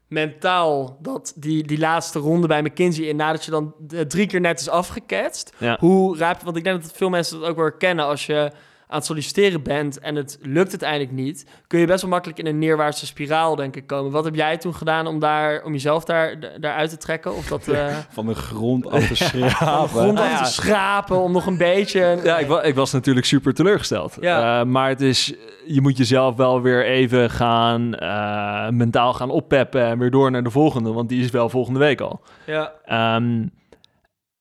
mentaal 0.08 0.98
dat 1.02 1.32
die, 1.36 1.66
die 1.66 1.78
laatste 1.78 2.18
ronde 2.18 2.46
bij 2.46 2.62
McKinsey 2.62 3.04
in 3.04 3.16
nadat 3.16 3.44
je 3.44 3.50
dan 3.50 3.74
eh, 3.88 4.00
drie 4.00 4.26
keer 4.26 4.40
net 4.40 4.60
is 4.60 4.68
afgeketst? 4.68 5.54
Ja. 5.58 5.76
Hoe 5.80 6.18
raap 6.18 6.42
Want 6.42 6.56
ik 6.56 6.64
denk 6.64 6.82
dat 6.82 6.92
veel 6.92 7.10
mensen 7.10 7.40
dat 7.40 7.48
ook 7.48 7.56
wel 7.56 7.64
herkennen 7.64 8.04
als 8.04 8.26
je 8.26 8.52
aan 8.88 8.96
het 8.96 9.06
solliciteren 9.06 9.62
bent 9.62 9.98
en 9.98 10.14
het 10.14 10.38
lukt 10.42 10.70
uiteindelijk 10.70 11.10
niet, 11.10 11.46
kun 11.66 11.78
je 11.80 11.86
best 11.86 12.00
wel 12.00 12.10
makkelijk 12.10 12.38
in 12.38 12.46
een 12.46 12.58
neerwaartse 12.58 13.06
spiraal 13.06 13.56
denk 13.56 13.76
ik 13.76 13.86
komen. 13.86 14.10
Wat 14.12 14.24
heb 14.24 14.34
jij 14.34 14.56
toen 14.56 14.74
gedaan 14.74 15.06
om 15.06 15.18
daar 15.18 15.62
om 15.64 15.72
jezelf 15.72 16.04
daar 16.04 16.38
daaruit 16.60 16.90
te 16.90 16.96
trekken 16.96 17.34
of 17.36 17.46
dat 17.46 17.68
eh 17.68 17.96
Van 18.10 18.26
de 18.26 18.34
grond 18.34 18.86
af 18.86 19.06
te 19.06 19.16
van 19.24 19.40
de 19.40 19.48
schrapen. 19.48 19.88
grond 19.88 20.18
af 20.18 20.42
te 20.46 20.52
schrapen 20.52 21.20
om 21.22 21.32
nog 21.32 21.46
een 21.46 21.56
beetje 21.58 22.20
Ja, 22.24 22.38
ik, 22.38 22.46
wa 22.46 22.62
ik 22.62 22.74
was 22.74 22.92
natuurlijk 22.92 23.26
super 23.26 23.54
teleurgesteld. 23.54 24.16
Ja. 24.20 24.60
Eh, 24.60 24.66
maar 24.66 24.88
het 24.88 25.00
is, 25.00 25.34
je 25.66 25.80
moet 25.80 25.96
jezelf 25.96 26.36
wel 26.36 26.62
weer 26.62 26.84
even 26.84 27.30
gaan, 27.30 27.94
eh, 27.94 28.68
mentaal 28.68 29.12
gaan 29.12 29.30
oppeppen 29.30 29.84
en 29.84 29.98
weer 29.98 30.10
door 30.10 30.30
naar 30.30 30.42
de 30.42 30.50
volgende, 30.50 30.92
want 30.92 31.08
die 31.08 31.24
is 31.24 31.30
wel 31.30 31.48
volgende 31.48 31.78
week 31.78 32.00
al. 32.00 32.20
ja 32.46 32.72
Ehm, 32.84 33.46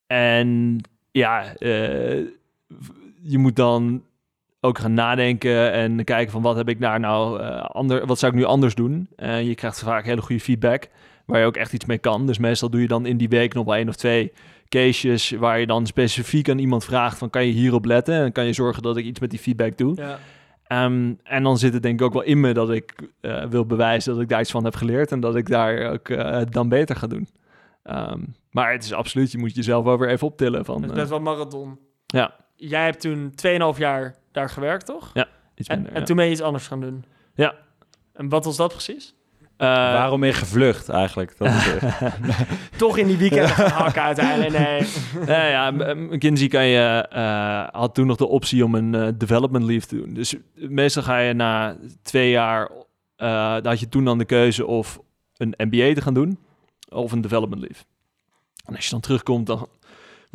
en 0.08 0.82
ja, 1.12 1.44
je 3.22 3.38
moet 3.38 3.56
dan 3.56 4.04
ook 4.66 4.80
gaan 4.80 4.94
nadenken 4.94 5.72
en 5.72 6.04
kijken 6.04 6.32
van 6.32 6.42
wat 6.42 6.56
heb 6.56 6.70
ik 6.70 6.80
daar 6.80 7.00
nou 7.00 7.42
eh, 7.42 7.62
ander, 7.62 8.06
wat 8.06 8.20
zou 8.20 8.32
ik 8.32 8.38
nu 8.38 8.46
anders 8.46 8.76
doen? 8.76 9.08
Eh, 9.16 9.48
je 9.48 9.56
krijgt 9.56 9.80
vaak 9.80 10.06
hele 10.06 10.22
goede 10.22 10.42
feedback 10.42 10.90
waar 11.26 11.40
je 11.40 11.46
ook 11.46 11.56
echt 11.56 11.74
iets 11.74 11.86
mee 11.86 11.98
kan. 11.98 12.28
Dus 12.28 12.38
meestal 12.38 12.70
doe 12.70 12.82
je 12.82 12.88
dan 12.88 13.06
in 13.06 13.18
die 13.18 13.30
week 13.30 13.54
nog 13.54 13.66
wel 13.66 13.76
één 13.76 13.90
of 13.90 13.96
twee 13.96 14.32
cases 14.70 15.32
waar 15.32 15.60
je 15.60 15.68
dan 15.68 15.86
specifiek 15.86 16.50
aan 16.50 16.58
iemand 16.58 16.86
vraagt 16.86 17.18
van 17.18 17.30
kan 17.30 17.46
je 17.46 17.52
hierop 17.52 17.86
letten 17.86 18.16
en 18.16 18.32
kan 18.32 18.46
je 18.46 18.54
zorgen 18.54 18.84
dat 18.84 18.98
ik 18.98 19.06
iets 19.06 19.20
met 19.20 19.30
die 19.30 19.40
feedback 19.40 19.78
doe. 19.78 19.96
ja 19.96 20.20
Ehm, 20.68 21.14
en 21.24 21.44
dan 21.44 21.58
zit 21.58 21.74
het 21.74 21.84
denk 21.84 22.00
ik 22.00 22.06
ook 22.06 22.14
wel 22.14 22.22
in 22.22 22.40
me 22.40 22.54
dat 22.54 22.72
ik 22.72 23.10
eh, 23.22 23.46
wil 23.46 23.66
bewijzen 23.66 24.14
dat 24.14 24.22
ik 24.22 24.30
daar 24.30 24.40
iets 24.40 24.52
van 24.52 24.64
heb 24.64 24.76
geleerd 24.76 25.12
en 25.12 25.20
dat 25.20 25.36
ik 25.36 25.50
daar 25.50 25.92
ook 25.92 26.08
dan 26.52 26.70
beter 26.70 26.96
ga 26.96 27.08
doen. 27.08 27.28
Ehm, 27.84 28.20
maar 28.52 28.72
het 28.72 28.84
is 28.84 28.94
absoluut, 28.94 29.32
je 29.32 29.38
moet 29.38 29.56
jezelf 29.56 29.84
wel 29.84 30.00
weer 30.00 30.10
even 30.10 30.28
optillen 30.28 30.66
van 30.66 30.82
dat 30.82 30.90
is 30.90 30.96
best 30.96 31.10
wel 31.10 31.20
marathon. 31.20 31.80
Ja. 32.06 32.45
Jij 32.56 32.84
hebt 32.84 33.00
toen 33.02 33.34
2,5 33.74 33.78
jaar 33.78 34.16
daar 34.32 34.50
gewerkt, 34.50 34.86
toch? 34.86 35.12
iets 35.56 35.68
En, 35.68 35.75
minder. 35.75 35.94
en 35.94 36.00
ja. 36.00 36.06
toen 36.06 36.16
ben 36.16 36.25
je 36.25 36.32
iets 36.32 36.42
anders 36.42 36.68
gaan 36.68 36.82
doen. 36.82 37.06
Ja. 37.36 37.56
En 38.14 38.29
wat 38.29 38.46
was 38.46 38.56
dat 38.56 38.72
precies? 38.72 39.14
Eh, 39.58 39.68
Waarom 39.68 40.20
ben 40.20 40.29
je 40.29 40.36
gevlucht 40.36 40.90
eigenlijk? 40.90 41.38
Dat 41.38 41.48
is, 41.48 41.68
Toch 42.77 42.98
in 42.98 43.08
die 43.08 43.18
weekend 43.18 43.50
gaan 43.50 43.70
hakken 43.70 44.01
uiteindelijk. 44.01 44.58
Nee. 44.58 44.82
nou 45.25 45.48
ja, 45.56 45.72
McKinsey 45.94 46.48
kan 46.48 46.66
je, 46.66 47.08
eh, 47.10 47.68
had 47.72 47.94
toen 47.94 48.08
nog 48.08 48.18
de 48.18 48.27
optie 48.27 48.64
om 48.66 48.75
een 48.75 48.96
eh, 48.96 49.08
development 49.16 49.66
leave 49.66 49.88
te 49.88 49.96
doen. 49.96 50.14
Dus 50.14 50.36
meestal 50.56 51.03
ga 51.03 51.18
je 51.18 51.34
na 51.34 51.77
twee 52.03 52.29
jaar, 52.29 52.70
eh 53.16 53.53
dan 53.53 53.66
had 53.68 53.79
je 53.79 53.90
toen 53.90 54.06
dan 54.06 54.18
de 54.18 54.25
keuze 54.25 54.66
of 54.66 55.00
een 55.38 55.53
MBA 55.58 55.94
te 55.94 56.01
gaan 56.01 56.14
doen 56.14 56.40
of 56.90 57.12
een 57.12 57.22
development 57.22 57.62
leave. 57.62 57.84
En 58.66 58.75
als 58.75 58.86
je 58.86 58.92
dan 58.92 59.00
terugkomt, 59.00 59.48
dan 59.48 59.68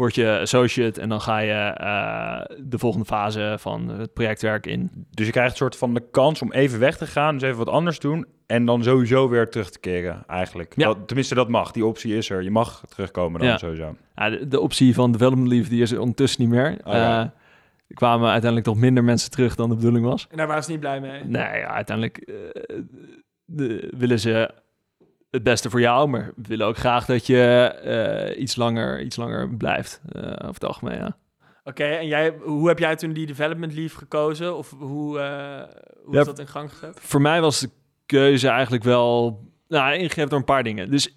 word 0.00 0.14
je 0.14 0.38
associate 0.40 1.00
en 1.00 1.08
dan 1.08 1.20
ga 1.20 1.38
je 1.38 1.52
eh, 1.52 2.56
de 2.64 2.78
volgende 2.78 3.06
fase 3.06 3.56
van 3.58 3.88
het 3.88 4.12
projectwerk 4.12 4.66
in. 4.66 4.90
dus 5.10 5.26
je 5.26 5.32
krijgt 5.32 5.50
een 5.50 5.56
soort 5.56 5.76
van 5.76 5.94
de 5.94 6.02
kans 6.10 6.42
om 6.42 6.52
even 6.52 6.78
weg 6.78 6.96
te 6.96 7.06
gaan, 7.06 7.34
dus 7.38 7.42
even 7.42 7.58
wat 7.58 7.68
anders 7.68 7.98
doen 7.98 8.26
en 8.46 8.64
dan 8.64 8.82
sowieso 8.82 9.28
weer 9.28 9.48
terug 9.50 9.70
te 9.70 9.78
keren 9.80 10.22
eigenlijk. 10.26 10.72
Ja. 10.76 10.86
Dat, 10.86 10.96
tenminste, 11.06 11.34
dat 11.34 11.48
mag. 11.48 11.72
Die 11.72 11.86
optie 11.86 12.16
is 12.16 12.30
er. 12.30 12.42
Je 12.42 12.50
mag 12.50 12.82
terugkomen 12.88 13.40
dan 13.40 13.48
Ja. 13.48 13.58
sowieso. 13.58 13.96
Ja, 14.14 14.30
de, 14.30 14.48
de 14.48 14.60
optie 14.60 14.94
van 14.94 15.12
development 15.12 15.48
leave 15.48 15.68
die 15.68 15.82
is 15.82 15.92
er 15.92 16.00
ondertussen 16.00 16.40
niet 16.42 16.50
meer. 16.50 16.70
Oh 16.84 16.92
ja. 16.92 17.20
Eh, 17.20 17.26
er 17.86 17.94
kwamen 17.96 18.26
uiteindelijk 18.30 18.70
toch 18.70 18.76
minder 18.78 19.04
mensen 19.04 19.30
terug 19.30 19.54
dan 19.54 19.68
de 19.68 19.74
bedoeling 19.74 20.04
was. 20.04 20.26
En 20.30 20.36
daar 20.36 20.46
waren 20.46 20.62
ze 20.64 20.70
niet 20.70 20.80
blij 20.80 21.00
mee. 21.00 21.24
Nee, 21.24 21.58
ja, 21.58 21.66
uiteindelijk 21.66 22.18
eh, 22.18 22.34
de- 23.44 23.92
willen 23.96 24.20
ze 24.20 24.50
het 25.30 25.42
beste 25.42 25.70
voor 25.70 25.80
jou, 25.80 26.08
maar 26.08 26.32
willen 26.36 26.66
ook 26.66 26.76
graag 26.76 27.04
dat 27.06 27.26
je 27.26 27.42
eh, 27.84 28.40
iets, 28.42 28.56
langer, 28.56 29.00
iets 29.02 29.16
langer 29.16 29.56
blijft. 29.56 30.00
eh 30.12 30.22
over 30.22 30.54
het 30.54 30.64
algemeen, 30.64 30.98
ja. 30.98 31.16
Oké, 31.64 31.84
en 31.84 32.06
jij, 32.06 32.34
hoe 32.44 32.68
heb 32.68 32.78
jij 32.78 32.96
toen 32.96 33.12
die 33.12 33.26
development 33.26 33.74
leave 33.74 33.96
gekozen? 33.96 34.56
Of 34.56 34.74
hoe, 34.78 35.18
eh, 35.18 35.62
hoe 36.04 36.14
Ja. 36.14 36.20
is 36.20 36.26
dat 36.26 36.38
in 36.38 36.46
gang 36.46 36.70
gezet? 36.72 36.98
Voor 37.00 37.20
mij 37.20 37.40
was 37.40 37.60
de 37.60 37.70
keuze 38.06 38.48
eigenlijk 38.48 38.82
wel 38.84 39.40
nou, 39.68 39.94
ingegeven 39.94 40.28
door 40.28 40.38
een 40.38 40.44
paar 40.44 40.62
dingen. 40.62 40.90
Dus 40.90 41.14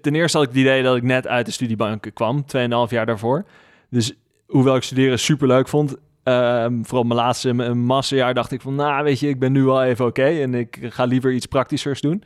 ten 0.00 0.14
eerste 0.14 0.36
had 0.38 0.46
ik 0.46 0.52
het 0.52 0.62
idee 0.62 0.82
dat 0.82 0.96
ik 0.96 1.02
net 1.02 1.26
uit 1.26 1.46
de 1.46 1.52
studiebank 1.52 2.10
kwam, 2.14 2.44
2,5 2.46 2.90
jaar 2.90 3.06
daarvoor. 3.06 3.44
Dus 3.90 4.12
hoewel 4.46 4.76
ik 4.76 4.82
studeren 4.82 5.18
super 5.18 5.46
leuk 5.46 5.68
vond, 5.68 5.96
ehm, 6.22 6.82
vooral 6.82 7.04
mijn 7.04 7.20
laatste 7.20 7.52
mijn 7.52 7.78
masterjaar 7.84 8.34
dacht 8.34 8.52
ik 8.52 8.60
van, 8.60 8.74
nou 8.74 9.04
weet 9.04 9.20
je, 9.20 9.28
ik 9.28 9.38
ben 9.38 9.52
nu 9.52 9.62
wel 9.64 9.82
even 9.82 10.06
oké 10.06 10.24
en 10.24 10.54
ik 10.54 10.78
ga 10.82 11.04
liever 11.04 11.32
iets 11.32 11.46
praktischers 11.46 12.00
doen. 12.00 12.22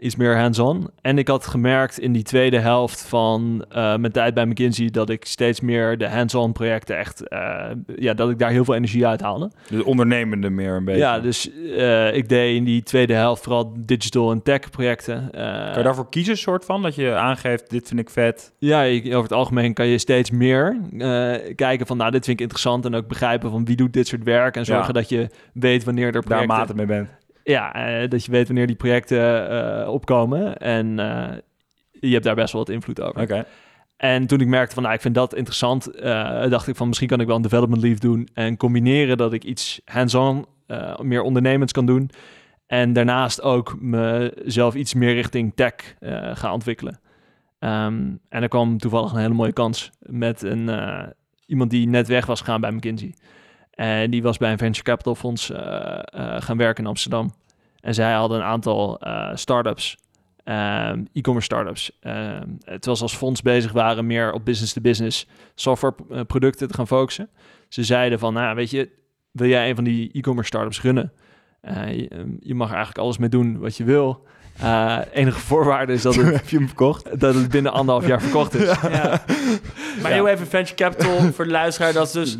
Iets 0.00 0.16
meer 0.16 0.38
hands-on. 0.38 0.90
En 1.00 1.18
ik 1.18 1.28
had 1.28 1.46
gemerkt 1.46 1.98
in 1.98 2.12
die 2.12 2.22
tweede 2.22 2.58
helft 2.58 3.02
van 3.02 3.64
eh, 3.68 3.96
mijn 3.96 4.12
tijd 4.12 4.34
bij 4.34 4.46
McKinsey 4.46 4.90
dat 4.90 5.10
ik 5.10 5.24
steeds 5.24 5.60
meer 5.60 5.98
de 5.98 6.08
hands-on 6.08 6.52
projecten 6.52 6.98
echt, 6.98 7.28
eh, 7.28 7.70
ja, 7.96 8.14
dat 8.14 8.30
ik 8.30 8.38
daar 8.38 8.50
heel 8.50 8.64
veel 8.64 8.74
energie 8.74 9.06
uit 9.06 9.20
haalde. 9.20 9.50
Dus 9.68 9.82
ondernemende 9.82 10.50
meer 10.50 10.74
een 10.74 10.84
beetje. 10.84 11.00
Ja, 11.00 11.20
dus 11.20 11.50
eh, 11.76 12.14
ik 12.14 12.28
deed 12.28 12.56
in 12.56 12.64
die 12.64 12.82
tweede 12.82 13.14
helft 13.14 13.42
vooral 13.42 13.72
digital 13.78 14.30
en 14.30 14.42
tech 14.42 14.70
projecten. 14.70 15.28
Kan 15.30 15.76
je 15.76 15.82
daarvoor 15.82 16.08
kiezen, 16.08 16.38
soort 16.38 16.64
van? 16.64 16.82
Dat 16.82 16.94
je 16.94 17.14
aangeeft, 17.14 17.70
dit 17.70 17.88
vind 17.88 18.00
ik 18.00 18.10
vet. 18.10 18.52
Ja, 18.58 18.84
over 18.84 19.22
het 19.22 19.32
algemeen 19.32 19.74
kan 19.74 19.86
je 19.86 19.98
steeds 19.98 20.30
meer 20.30 20.76
kijken 21.54 21.86
van, 21.86 21.96
nou, 21.96 22.10
dit 22.10 22.24
vind 22.24 22.36
ik 22.36 22.42
interessant. 22.42 22.84
En 22.84 22.94
ook 22.94 23.08
begrijpen 23.08 23.50
van 23.50 23.64
wie 23.64 23.76
doet 23.76 23.92
dit 23.92 24.06
soort 24.06 24.22
werk. 24.22 24.56
En 24.56 24.64
zorgen 24.64 24.86
Ja. 24.86 24.92
dat 24.92 25.08
je 25.08 25.28
weet 25.52 25.84
wanneer 25.84 26.06
er 26.06 26.12
Daar 26.12 26.22
projecten... 26.22 26.56
maat 26.56 26.74
mee 26.74 26.86
bent. 26.86 27.08
Ja, 27.48 27.74
eh, 27.74 28.08
dat 28.08 28.24
je 28.24 28.30
weet 28.30 28.46
wanneer 28.46 28.66
die 28.66 28.76
projecten 28.76 29.50
eh, 29.50 29.88
opkomen. 29.88 30.56
En 30.56 30.98
eh, 30.98 31.36
je 32.00 32.12
hebt 32.12 32.24
daar 32.24 32.34
best 32.34 32.52
wel 32.52 32.64
wat 32.64 32.74
invloed 32.74 33.00
over. 33.00 33.22
Oké. 33.22 33.44
En 33.96 34.26
toen 34.26 34.40
ik 34.40 34.46
merkte 34.46 34.74
van, 34.74 34.82
nou, 34.82 34.94
ik 34.94 35.00
vind 35.00 35.14
dat 35.14 35.34
interessant, 35.34 35.90
dacht 36.50 36.66
ik 36.66 36.76
van, 36.76 36.86
misschien 36.86 37.08
kan 37.08 37.20
ik 37.20 37.26
wel 37.26 37.36
een 37.36 37.42
development 37.42 37.82
leave 37.82 38.00
doen 38.00 38.28
en 38.34 38.56
combineren 38.56 39.16
dat 39.16 39.32
ik 39.32 39.44
iets 39.44 39.80
hands-on, 39.84 40.46
meer 41.00 41.22
ondernemends 41.22 41.72
kan 41.72 41.86
doen. 41.86 42.10
En 42.66 42.92
daarnaast 42.92 43.42
ook 43.42 43.76
mezelf 43.80 44.74
iets 44.74 44.94
meer 44.94 45.14
richting 45.14 45.52
tech 45.54 45.74
ga 46.32 46.52
ontwikkelen. 46.52 47.00
Ehm, 47.58 48.02
en 48.28 48.42
er 48.42 48.48
kwam 48.48 48.78
toevallig 48.78 49.12
een 49.12 49.20
hele 49.20 49.34
mooie 49.34 49.52
kans 49.52 49.90
met 50.00 50.42
een, 50.42 50.70
iemand 51.46 51.70
die 51.70 51.88
net 51.88 52.08
weg 52.08 52.26
was 52.26 52.40
gegaan 52.40 52.60
bij 52.60 52.72
McKinsey. 52.72 53.14
En 53.78 54.10
die 54.10 54.22
was 54.22 54.36
bij 54.36 54.52
een 54.52 54.58
venture 54.58 54.84
capital 54.84 55.14
fonds 55.14 55.50
eh, 55.50 55.98
eh, 56.04 56.42
gaan 56.42 56.56
werken 56.56 56.82
in 56.84 56.88
Amsterdam. 56.90 57.34
En 57.80 57.94
zij 57.94 58.12
hadden 58.12 58.38
een 58.38 58.44
aantal 58.44 58.98
eh 59.00 59.30
startups 59.34 59.96
ehm, 60.44 61.04
e-commerce 61.12 61.46
startups. 61.46 61.90
Ehm 62.00 62.42
terwijl 62.64 62.96
ze 62.96 63.02
als 63.02 63.16
fonds 63.16 63.42
bezig 63.42 63.72
waren 63.72 64.06
meer 64.06 64.32
op 64.32 64.44
business-to-business 64.44 65.26
softwareproducten 65.54 66.68
te 66.68 66.74
gaan 66.74 66.86
focussen. 66.86 67.28
Ze 67.68 67.84
zeiden 67.84 68.18
van, 68.18 68.32
nou 68.32 68.54
weet 68.54 68.70
je, 68.70 68.88
wil 69.30 69.48
jij 69.48 69.68
een 69.68 69.74
van 69.74 69.84
die 69.84 70.10
e-commerce 70.12 70.48
startups 70.48 70.82
runnen? 70.82 71.12
Eh, 71.60 71.92
je, 71.96 72.36
je 72.40 72.54
mag 72.54 72.68
er 72.68 72.74
eigenlijk 72.74 73.04
alles 73.04 73.18
mee 73.18 73.28
doen 73.28 73.58
wat 73.58 73.76
je 73.76 73.84
wil. 73.84 74.26
Eh, 74.60 74.98
enige 75.12 75.38
voorwaarde 75.38 75.92
is 75.92 76.02
dat 76.02 76.14
het, 76.16 76.24
Heb 76.34 76.48
je 76.48 76.56
hem 76.56 76.66
verkocht? 76.66 77.20
dat 77.20 77.34
het 77.34 77.48
binnen 77.50 77.72
anderhalf 77.72 78.06
jaar 78.06 78.20
verkocht 78.22 78.54
is. 78.54 78.66
Ja. 78.82 79.22
Maar 80.02 80.10
Ja. 80.10 80.16
heel 80.16 80.28
even 80.28 80.46
venture 80.46 80.74
capital 80.74 81.32
voor 81.32 81.44
de 81.44 81.50
luisteraar. 81.50 81.92
Dat 81.92 82.06
is 82.06 82.12
dus 82.12 82.38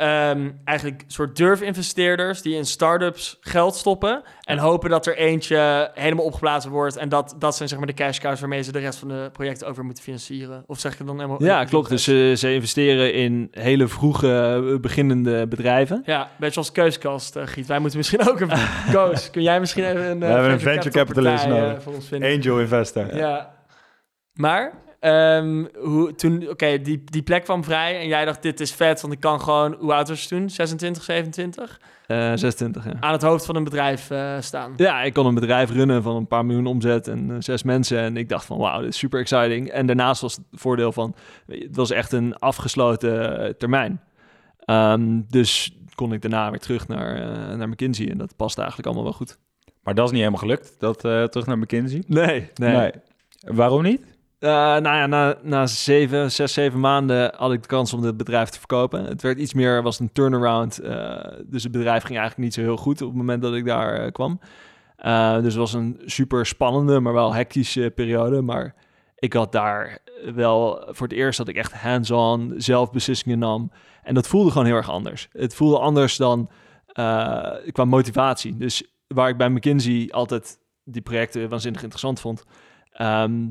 ehm, 0.00 0.50
eigenlijk 0.64 1.04
soort 1.06 1.36
durfinvesteerders 1.36 2.42
die 2.42 2.56
in 2.56 2.64
start-ups 2.64 3.36
geld 3.40 3.76
stoppen 3.76 4.22
en 4.40 4.58
hopen 4.58 4.90
dat 4.90 5.06
er 5.06 5.16
eentje 5.16 5.90
helemaal 5.94 6.24
opgeblazen 6.24 6.70
wordt. 6.70 6.96
En 6.96 7.08
dat, 7.08 7.34
dat 7.38 7.56
zijn 7.56 7.68
zeg 7.68 7.78
maar 7.78 7.86
de 7.86 7.94
cash 7.94 8.18
cows 8.18 8.40
waarmee 8.40 8.62
ze 8.62 8.72
de 8.72 8.78
rest 8.78 8.98
van 8.98 9.08
de 9.08 9.28
projecten 9.32 9.68
over 9.68 9.84
moeten 9.84 10.02
financieren. 10.02 10.64
Of 10.66 10.78
zeg 10.78 10.92
ik 10.92 10.98
het 10.98 11.06
dan 11.06 11.16
helemaal... 11.16 11.42
Ja, 11.42 11.64
klopt. 11.64 11.88
Dus 11.88 12.06
eh, 12.06 12.34
ze 12.34 12.54
investeren 12.54 13.12
in 13.14 13.48
hele 13.50 13.88
vroege 13.88 14.62
eh, 14.72 14.80
beginnende 14.80 15.46
bedrijven. 15.46 16.02
Ja, 16.04 16.30
beetje 16.38 16.58
als 16.60 16.72
keuskast, 16.72 17.36
eh, 17.36 17.46
Giet. 17.46 17.66
Wij 17.66 17.78
moeten 17.78 17.98
misschien 17.98 18.28
ook 18.28 18.40
een... 18.40 18.50
Koos, 18.92 19.30
kun 19.30 19.42
jij 19.42 19.60
misschien 19.60 19.84
even 19.84 20.10
een... 20.10 20.22
eh, 20.22 20.28
hebben 20.28 20.50
een 20.52 20.60
venture 20.60 20.90
capitalist 20.90 21.44
partij, 21.44 21.60
nodig. 21.60 21.82
voor 21.82 21.94
ons 21.94 22.08
vinden? 22.08 22.30
Angel 22.36 22.60
investor. 22.60 23.16
Ja. 23.16 23.54
Maar, 24.32 24.72
ehm, 25.00 25.64
hoe, 25.74 26.14
toen, 26.14 26.48
oké, 26.48 26.80
die, 26.80 27.04
die 27.04 27.22
plek 27.22 27.44
kwam 27.44 27.64
vrij 27.64 28.00
en 28.00 28.06
jij 28.06 28.24
dacht, 28.24 28.42
dit 28.42 28.60
is 28.60 28.72
vet, 28.72 29.00
want 29.00 29.12
ik 29.12 29.20
kan 29.20 29.40
gewoon, 29.40 29.76
hoe 29.78 29.92
oud 29.92 30.08
was 30.08 30.22
je 30.22 30.28
toen? 30.28 30.50
26, 30.50 31.02
27? 31.02 31.80
Eh 32.06 32.32
26, 32.34 32.84
ja. 32.84 32.92
Aan 33.00 33.12
het 33.12 33.22
hoofd 33.22 33.46
van 33.46 33.56
een 33.56 33.64
bedrijf 33.64 34.10
eh, 34.10 34.36
staan. 34.40 34.72
Ja, 34.76 35.02
ik 35.02 35.12
kon 35.12 35.26
een 35.26 35.34
bedrijf 35.34 35.70
runnen 35.70 36.02
van 36.02 36.16
een 36.16 36.26
paar 36.26 36.44
miljoen 36.44 36.66
omzet 36.66 37.08
en 37.08 37.30
eh, 37.30 37.36
zes 37.38 37.62
mensen. 37.62 37.98
En 37.98 38.16
ik 38.16 38.28
dacht 38.28 38.44
van, 38.44 38.58
wauw, 38.58 38.80
dit 38.80 38.88
is 38.88 38.98
super 38.98 39.20
exciting. 39.20 39.68
En 39.68 39.86
daarnaast 39.86 40.20
was 40.20 40.34
het 40.34 40.44
voordeel 40.52 40.92
van, 40.92 41.14
het 41.46 41.76
was 41.76 41.90
echt 41.90 42.12
een 42.12 42.36
afgesloten 42.36 43.38
eh, 43.38 43.52
termijn. 43.52 44.00
Ehm, 44.64 45.20
dus 45.28 45.74
kon 45.94 46.12
ik 46.12 46.22
daarna 46.22 46.50
weer 46.50 46.60
terug 46.60 46.88
naar, 46.88 47.14
eh, 47.16 47.56
naar 47.56 47.68
McKinsey. 47.68 48.10
En 48.10 48.18
dat 48.18 48.36
past 48.36 48.58
eigenlijk 48.58 48.86
allemaal 48.86 49.04
wel 49.04 49.16
goed. 49.16 49.38
Maar 49.82 49.94
dat 49.94 50.04
is 50.04 50.10
niet 50.10 50.20
helemaal 50.20 50.40
gelukt, 50.40 50.74
dat 50.78 51.04
eh, 51.04 51.24
terug 51.24 51.46
naar 51.46 51.58
McKinsey. 51.58 52.02
Nee, 52.06 52.50
nee. 52.54 52.90
Waarom 53.40 53.82
niet? 53.82 54.02
Eh, 54.40 54.50
nou 54.50 54.82
ja, 54.82 55.06
na, 55.06 55.38
na 55.42 55.66
zeven, 55.66 56.32
zes, 56.32 56.52
zeven 56.52 56.80
maanden 56.80 57.34
had 57.36 57.52
ik 57.52 57.62
de 57.62 57.68
kans 57.68 57.92
om 57.92 58.02
het 58.02 58.16
bedrijf 58.16 58.48
te 58.48 58.58
verkopen. 58.58 59.04
Het 59.04 59.22
werd 59.22 59.38
iets 59.38 59.54
meer, 59.54 59.82
was 59.82 59.98
een 59.98 60.12
turnaround. 60.12 60.78
eh, 60.78 61.26
dus 61.46 61.62
het 61.62 61.72
bedrijf 61.72 62.02
ging 62.02 62.18
eigenlijk 62.18 62.38
niet 62.38 62.54
zo 62.54 62.60
heel 62.60 62.76
goed 62.76 63.02
op 63.02 63.08
het 63.08 63.16
moment 63.16 63.42
dat 63.42 63.54
ik 63.54 63.64
daar 63.64 63.94
eh, 63.94 64.12
kwam. 64.12 64.40
Dus 65.42 65.44
het 65.44 65.54
was 65.54 65.72
een 65.72 66.00
super 66.04 66.46
spannende, 66.46 67.00
maar 67.00 67.12
wel 67.12 67.34
hectische 67.34 67.92
periode. 67.94 68.42
Maar 68.42 68.74
ik 69.14 69.32
had 69.32 69.52
daar 69.52 69.98
wel 70.34 70.84
voor 70.86 71.06
het 71.08 71.16
eerst 71.16 71.38
dat 71.38 71.48
ik 71.48 71.56
echt 71.56 71.72
hands-on 71.72 72.54
zelf 72.56 72.90
beslissingen 72.90 73.38
nam. 73.38 73.72
En 74.02 74.14
dat 74.14 74.28
voelde 74.28 74.50
gewoon 74.50 74.66
heel 74.66 74.76
erg 74.76 74.90
anders. 74.90 75.28
Het 75.32 75.54
voelde 75.54 75.78
anders 75.78 76.16
dan 76.16 76.50
qua 77.72 77.84
motivatie. 77.84 78.56
Dus 78.56 78.94
waar 79.06 79.28
ik 79.28 79.36
bij 79.36 79.48
McKinsey 79.48 80.08
altijd 80.10 80.58
die 80.84 81.02
projecten 81.02 81.48
waanzinnig 81.48 81.80
interessant 81.80 82.20
vond, 82.20 82.44
ehm, 82.92 83.46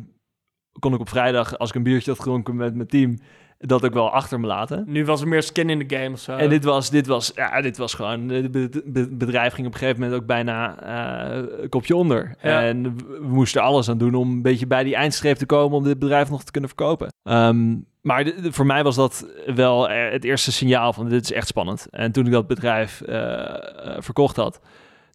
kon 0.79 0.93
ik 0.93 0.99
op 0.99 1.09
vrijdag, 1.09 1.57
als 1.57 1.69
ik 1.69 1.75
een 1.75 1.83
biertje 1.83 2.11
had 2.11 2.19
gedronken 2.19 2.55
met 2.55 2.75
mijn 2.75 2.87
team, 2.87 3.17
dat 3.57 3.85
ook 3.85 3.93
wel 3.93 4.09
achter 4.11 4.39
me 4.39 4.47
laten. 4.47 4.83
Nu 4.87 5.05
was 5.05 5.21
er 5.21 5.27
meer 5.27 5.43
skin 5.43 5.69
in 5.69 5.87
the 5.87 5.95
game 5.95 6.11
of 6.13 6.19
zo. 6.19 6.35
En 6.35 6.49
dit 6.49 6.63
was, 6.63 6.89
dit 6.89 7.07
was, 7.07 7.31
ja, 7.35 7.61
dit 7.61 7.77
was 7.77 7.93
gewoon. 7.93 8.29
Het 8.29 8.51
be- 8.51 8.69
be- 8.85 9.09
bedrijf 9.15 9.53
ging 9.53 9.67
op 9.67 9.73
een 9.73 9.79
gegeven 9.79 10.01
moment 10.01 10.21
ook 10.21 10.27
bijna 10.27 10.79
eh, 10.81 11.43
een 11.61 11.69
kopje 11.69 11.95
onder. 11.95 12.35
Ja. 12.41 12.61
En 12.63 12.83
we, 12.97 13.17
moesten 13.21 13.61
alles 13.61 13.89
aan 13.89 13.97
doen 13.97 14.15
om 14.15 14.31
een 14.31 14.41
beetje 14.41 14.67
bij 14.67 14.83
die 14.83 14.95
eindstreep 14.95 15.37
te 15.37 15.45
komen 15.45 15.77
om 15.77 15.83
dit 15.83 15.99
bedrijf 15.99 16.29
nog 16.29 16.43
te 16.43 16.51
kunnen 16.51 16.69
verkopen. 16.69 17.07
Ehm, 17.23 17.75
maar 18.01 18.23
de- 18.23 18.41
de- 18.41 18.51
voor 18.53 18.65
mij 18.65 18.83
was 18.83 18.95
dat 18.95 19.25
wel 19.55 19.89
eh, 19.89 20.11
het 20.11 20.23
eerste 20.23 20.51
signaal 20.51 20.93
van 20.93 21.09
dit 21.09 21.23
is 21.23 21.31
echt 21.31 21.47
spannend. 21.47 21.87
En 21.89 22.11
toen 22.11 22.25
ik 22.25 22.31
dat 22.31 22.47
bedrijf 22.47 23.01
eh, 23.01 23.55
verkocht 23.97 24.35
had, 24.35 24.59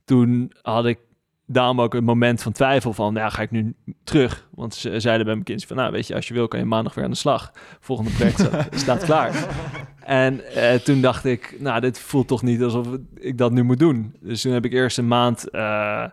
toen 0.04 0.52
had 0.62 0.86
ik 0.86 0.98
daarom 1.46 1.80
ook 1.80 1.94
een 1.94 2.04
moment 2.04 2.42
van 2.42 2.52
twijfel 2.52 2.92
van, 2.92 3.12
nou 3.12 3.30
ga 3.30 3.42
ik 3.42 3.50
nu 3.50 3.74
terug? 4.04 4.46
Want 4.50 4.74
ze 4.74 5.00
zeiden 5.00 5.24
bij 5.24 5.34
mijn 5.34 5.46
kind 5.46 5.64
van, 5.64 5.76
nou 5.76 5.92
weet 5.92 6.06
je, 6.06 6.14
als 6.14 6.28
je 6.28 6.34
wil 6.34 6.48
kan 6.48 6.58
je 6.58 6.64
maandag 6.66 6.94
weer 6.94 7.04
aan 7.04 7.10
de 7.10 7.16
slag. 7.16 7.52
Volgende 7.80 8.10
project 8.10 8.48
staat- 8.80 9.04
klaar. 9.04 9.46
En 10.00 10.46
eh, 10.54 10.74
toen 10.74 11.00
dacht 11.00 11.24
ik, 11.24 11.56
nou, 11.58 11.80
dit 11.80 11.98
voelt 11.98 12.28
toch 12.28 12.42
niet 12.42 12.62
alsof 12.62 12.86
ik 13.14 13.38
dat 13.38 13.52
nu 13.52 13.62
moet 13.62 13.78
doen. 13.78 14.14
Dus 14.20 14.40
toen 14.42 14.52
heb 14.52 14.64
ik 14.64 14.72
eerst 14.72 14.98
een 14.98 15.08
maand 15.08 15.50
eh, 15.50 16.04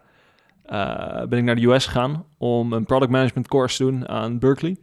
eh, 0.66 1.28
ben 1.28 1.40
ik 1.40 1.44
naar 1.44 1.56
de 1.56 1.66
US 1.68 1.86
gegaan 1.86 2.26
om 2.38 2.74
een 2.74 2.86
product 2.86 3.12
management 3.12 3.48
course 3.48 3.78
te 3.78 3.84
doen 3.84 4.08
aan 4.08 4.40
Berkeley. 4.40 4.78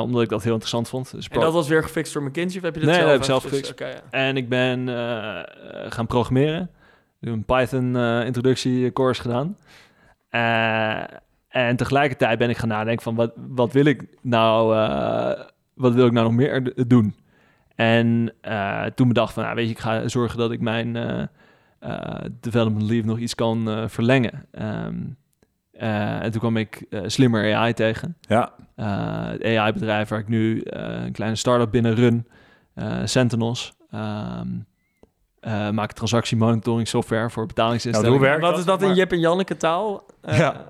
Omdat 0.00 0.22
ik 0.22 0.28
dat 0.28 0.42
heel 0.42 0.52
interessant 0.52 0.88
vond. 0.88 1.10
Dus 1.12 1.28
En 1.28 1.40
dat 1.40 1.52
was 1.52 1.68
weer 1.68 1.82
gefixt 1.82 2.12
door 2.12 2.22
McKinsey 2.22 2.58
of 2.58 2.64
heb 2.64 2.74
je 2.74 2.80
dat 2.80 2.88
Nee, 2.90 2.98
zelf 2.98 3.10
dat 3.10 3.12
heb 3.12 3.20
ik 3.20 3.26
zelf 3.26 3.42
gefixt. 3.42 3.78
Ja. 3.78 4.18
En 4.20 4.36
ik 4.36 4.48
ben 4.48 4.88
gaan 5.88 6.06
programmeren. 6.06 6.70
Een 7.22 7.44
Python 7.44 7.96
eh 7.96 8.24
introductie 8.26 8.92
course 8.92 9.20
gedaan. 9.20 9.56
Eh, 10.28 11.02
en 11.48 11.76
tegelijkertijd 11.76 12.38
ben 12.38 12.50
ik 12.50 12.56
gaan 12.56 12.68
nadenken 12.68 13.02
van 13.02 13.14
wat, 13.14 13.32
wat 13.48 13.72
wil 13.72 13.84
ik 13.84 14.04
nou, 14.20 14.76
eh, 14.76 15.40
wat 15.74 15.94
wil 15.94 16.06
ik 16.06 16.12
nou 16.12 16.26
nog 16.26 16.34
meer 16.36 16.86
doen? 16.88 17.14
En 17.74 18.32
eh, 18.40 18.84
toen 18.84 19.08
bedacht 19.08 19.32
van, 19.32 19.42
nou, 19.42 19.54
weet 19.54 19.66
je, 19.66 19.72
ik 19.72 19.78
ga 19.78 20.08
zorgen 20.08 20.38
dat 20.38 20.52
ik 20.52 20.60
mijn 20.60 20.96
eh, 20.96 21.22
eh, 21.78 22.24
development 22.40 22.90
leave 22.90 23.06
nog 23.06 23.18
iets 23.18 23.34
kan 23.34 23.70
eh, 23.70 23.88
verlengen. 23.88 24.46
Ehm, 24.50 24.96
eh, 25.72 26.22
en 26.22 26.30
toen 26.30 26.40
kwam 26.40 26.56
ik 26.56 26.84
eh, 26.90 27.00
Slimmer 27.06 27.54
AI 27.56 27.72
tegen. 27.72 28.16
Ja. 28.20 28.52
Eh, 28.74 29.26
het 29.30 29.44
AI-bedrijf 29.44 30.08
waar 30.08 30.18
ik 30.18 30.28
nu 30.28 30.60
eh, 30.60 31.04
een 31.04 31.12
kleine 31.12 31.36
start-up 31.36 31.70
binnen 31.70 31.94
run, 31.94 32.26
eh, 32.74 33.00
Sentinels. 33.04 33.72
Ehm 33.90 34.48
eh 35.42 35.70
maak 35.70 35.92
transactiemonitoring 35.92 36.88
software 36.88 37.30
voor 37.30 37.46
betalingsinstellingen. 37.46 38.20
Nou, 38.20 38.30
hoe 38.32 38.40
werkt 38.40 38.50
Wat 38.52 38.58
is 38.60 38.64
dat 38.80 38.82
in 38.90 38.94
Jip 38.94 39.12
en 39.12 39.20
Janneke 39.20 39.56
taal? 39.56 40.04
Eh, 40.20 40.38
Ja. 40.38 40.64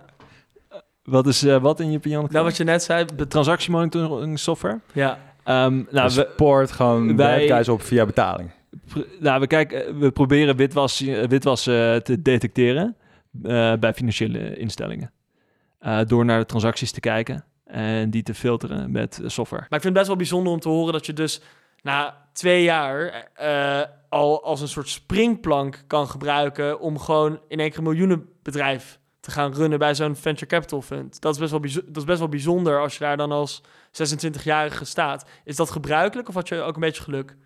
Wat 1.03 1.27
is 1.27 1.43
eh, 1.45 1.57
wat 1.61 1.81
in 1.81 1.91
je 1.91 1.99
Jan? 2.03 2.29
Nou, 2.31 2.45
wat 2.45 2.57
je 2.57 2.65
net 2.65 2.83
zei. 2.83 3.05
bet- 3.17 3.31
Transactiemonitoring 3.31 4.39
software. 4.39 4.81
Ja. 4.93 5.19
Ehm, 5.45 5.55
nou, 5.75 5.87
Nou, 5.91 6.07
we, 6.07 6.13
support 6.13 6.73
gewoon 6.73 7.17
wij- 7.17 7.69
op 7.69 7.83
via 7.83 8.07
betaling. 8.07 8.51
nou, 9.21 9.41
we, 9.41 9.47
kijken, 9.47 9.99
we 9.99 10.11
proberen 10.11 10.57
witwas, 10.57 11.01
witwas 11.29 11.67
eh, 11.67 11.97
te 11.97 12.23
detecteren 12.23 12.97
eh, 13.43 13.73
bij 13.75 13.95
financiële 13.95 14.57
instellingen. 14.57 15.11
Eh, 15.79 15.99
door 16.07 16.25
naar 16.25 16.39
de 16.39 16.47
transacties 16.47 16.93
te 16.93 17.01
kijken 17.01 17.45
en 17.65 18.11
die 18.11 18.23
te 18.23 18.35
filteren 18.35 18.91
met 18.91 19.21
software. 19.27 19.67
Maar 19.69 19.79
ik 19.79 19.85
vind 19.85 19.85
het 19.85 19.93
best 19.95 20.07
wel 20.07 20.17
bijzonder 20.17 20.53
om 20.53 20.61
te 20.61 20.69
horen 20.69 20.93
dat 20.93 21.07
je 21.07 21.13
dus 21.13 21.41
na 21.83 22.23
twee 22.33 22.62
jaar 22.62 23.29
eh, 23.35 23.83
al 24.09 24.45
als 24.45 24.61
een 24.61 24.68
soort 24.68 24.88
springplank 24.88 25.85
kan 25.87 26.09
gebruiken 26.09 26.81
om 26.81 26.99
gewoon 26.99 27.40
in 27.49 27.61
één 27.61 27.68
keer 27.68 27.79
een 27.79 27.85
miljoenenbedrijf 27.85 29.01
te 29.21 29.31
gaan 29.31 29.55
runnen 29.55 29.79
bij 29.79 29.95
zo'n 29.95 30.16
venture 30.16 30.47
capital 30.47 30.83
fund. 30.83 31.21
Dat 31.21 31.35
is 31.35 31.40
best 31.40 31.51
wel, 31.51 31.61
dat 31.61 31.97
is 31.97 32.05
best 32.05 32.18
wel 32.18 32.29
bijzonder 32.29 32.81
als 32.81 32.92
je 32.92 33.05
daar 33.05 33.16
dan 33.16 33.33
als 33.33 33.62
26-jarige 33.92 34.85
staat. 34.85 35.29
Is 35.45 35.57
dat 35.57 35.71
gebruikelijk 35.71 36.29
of 36.29 36.35
had 36.35 36.49
je 36.49 36.61
ook 36.61 36.75
een 36.75 36.81
beetje 36.81 37.03
geluk? 37.03 37.37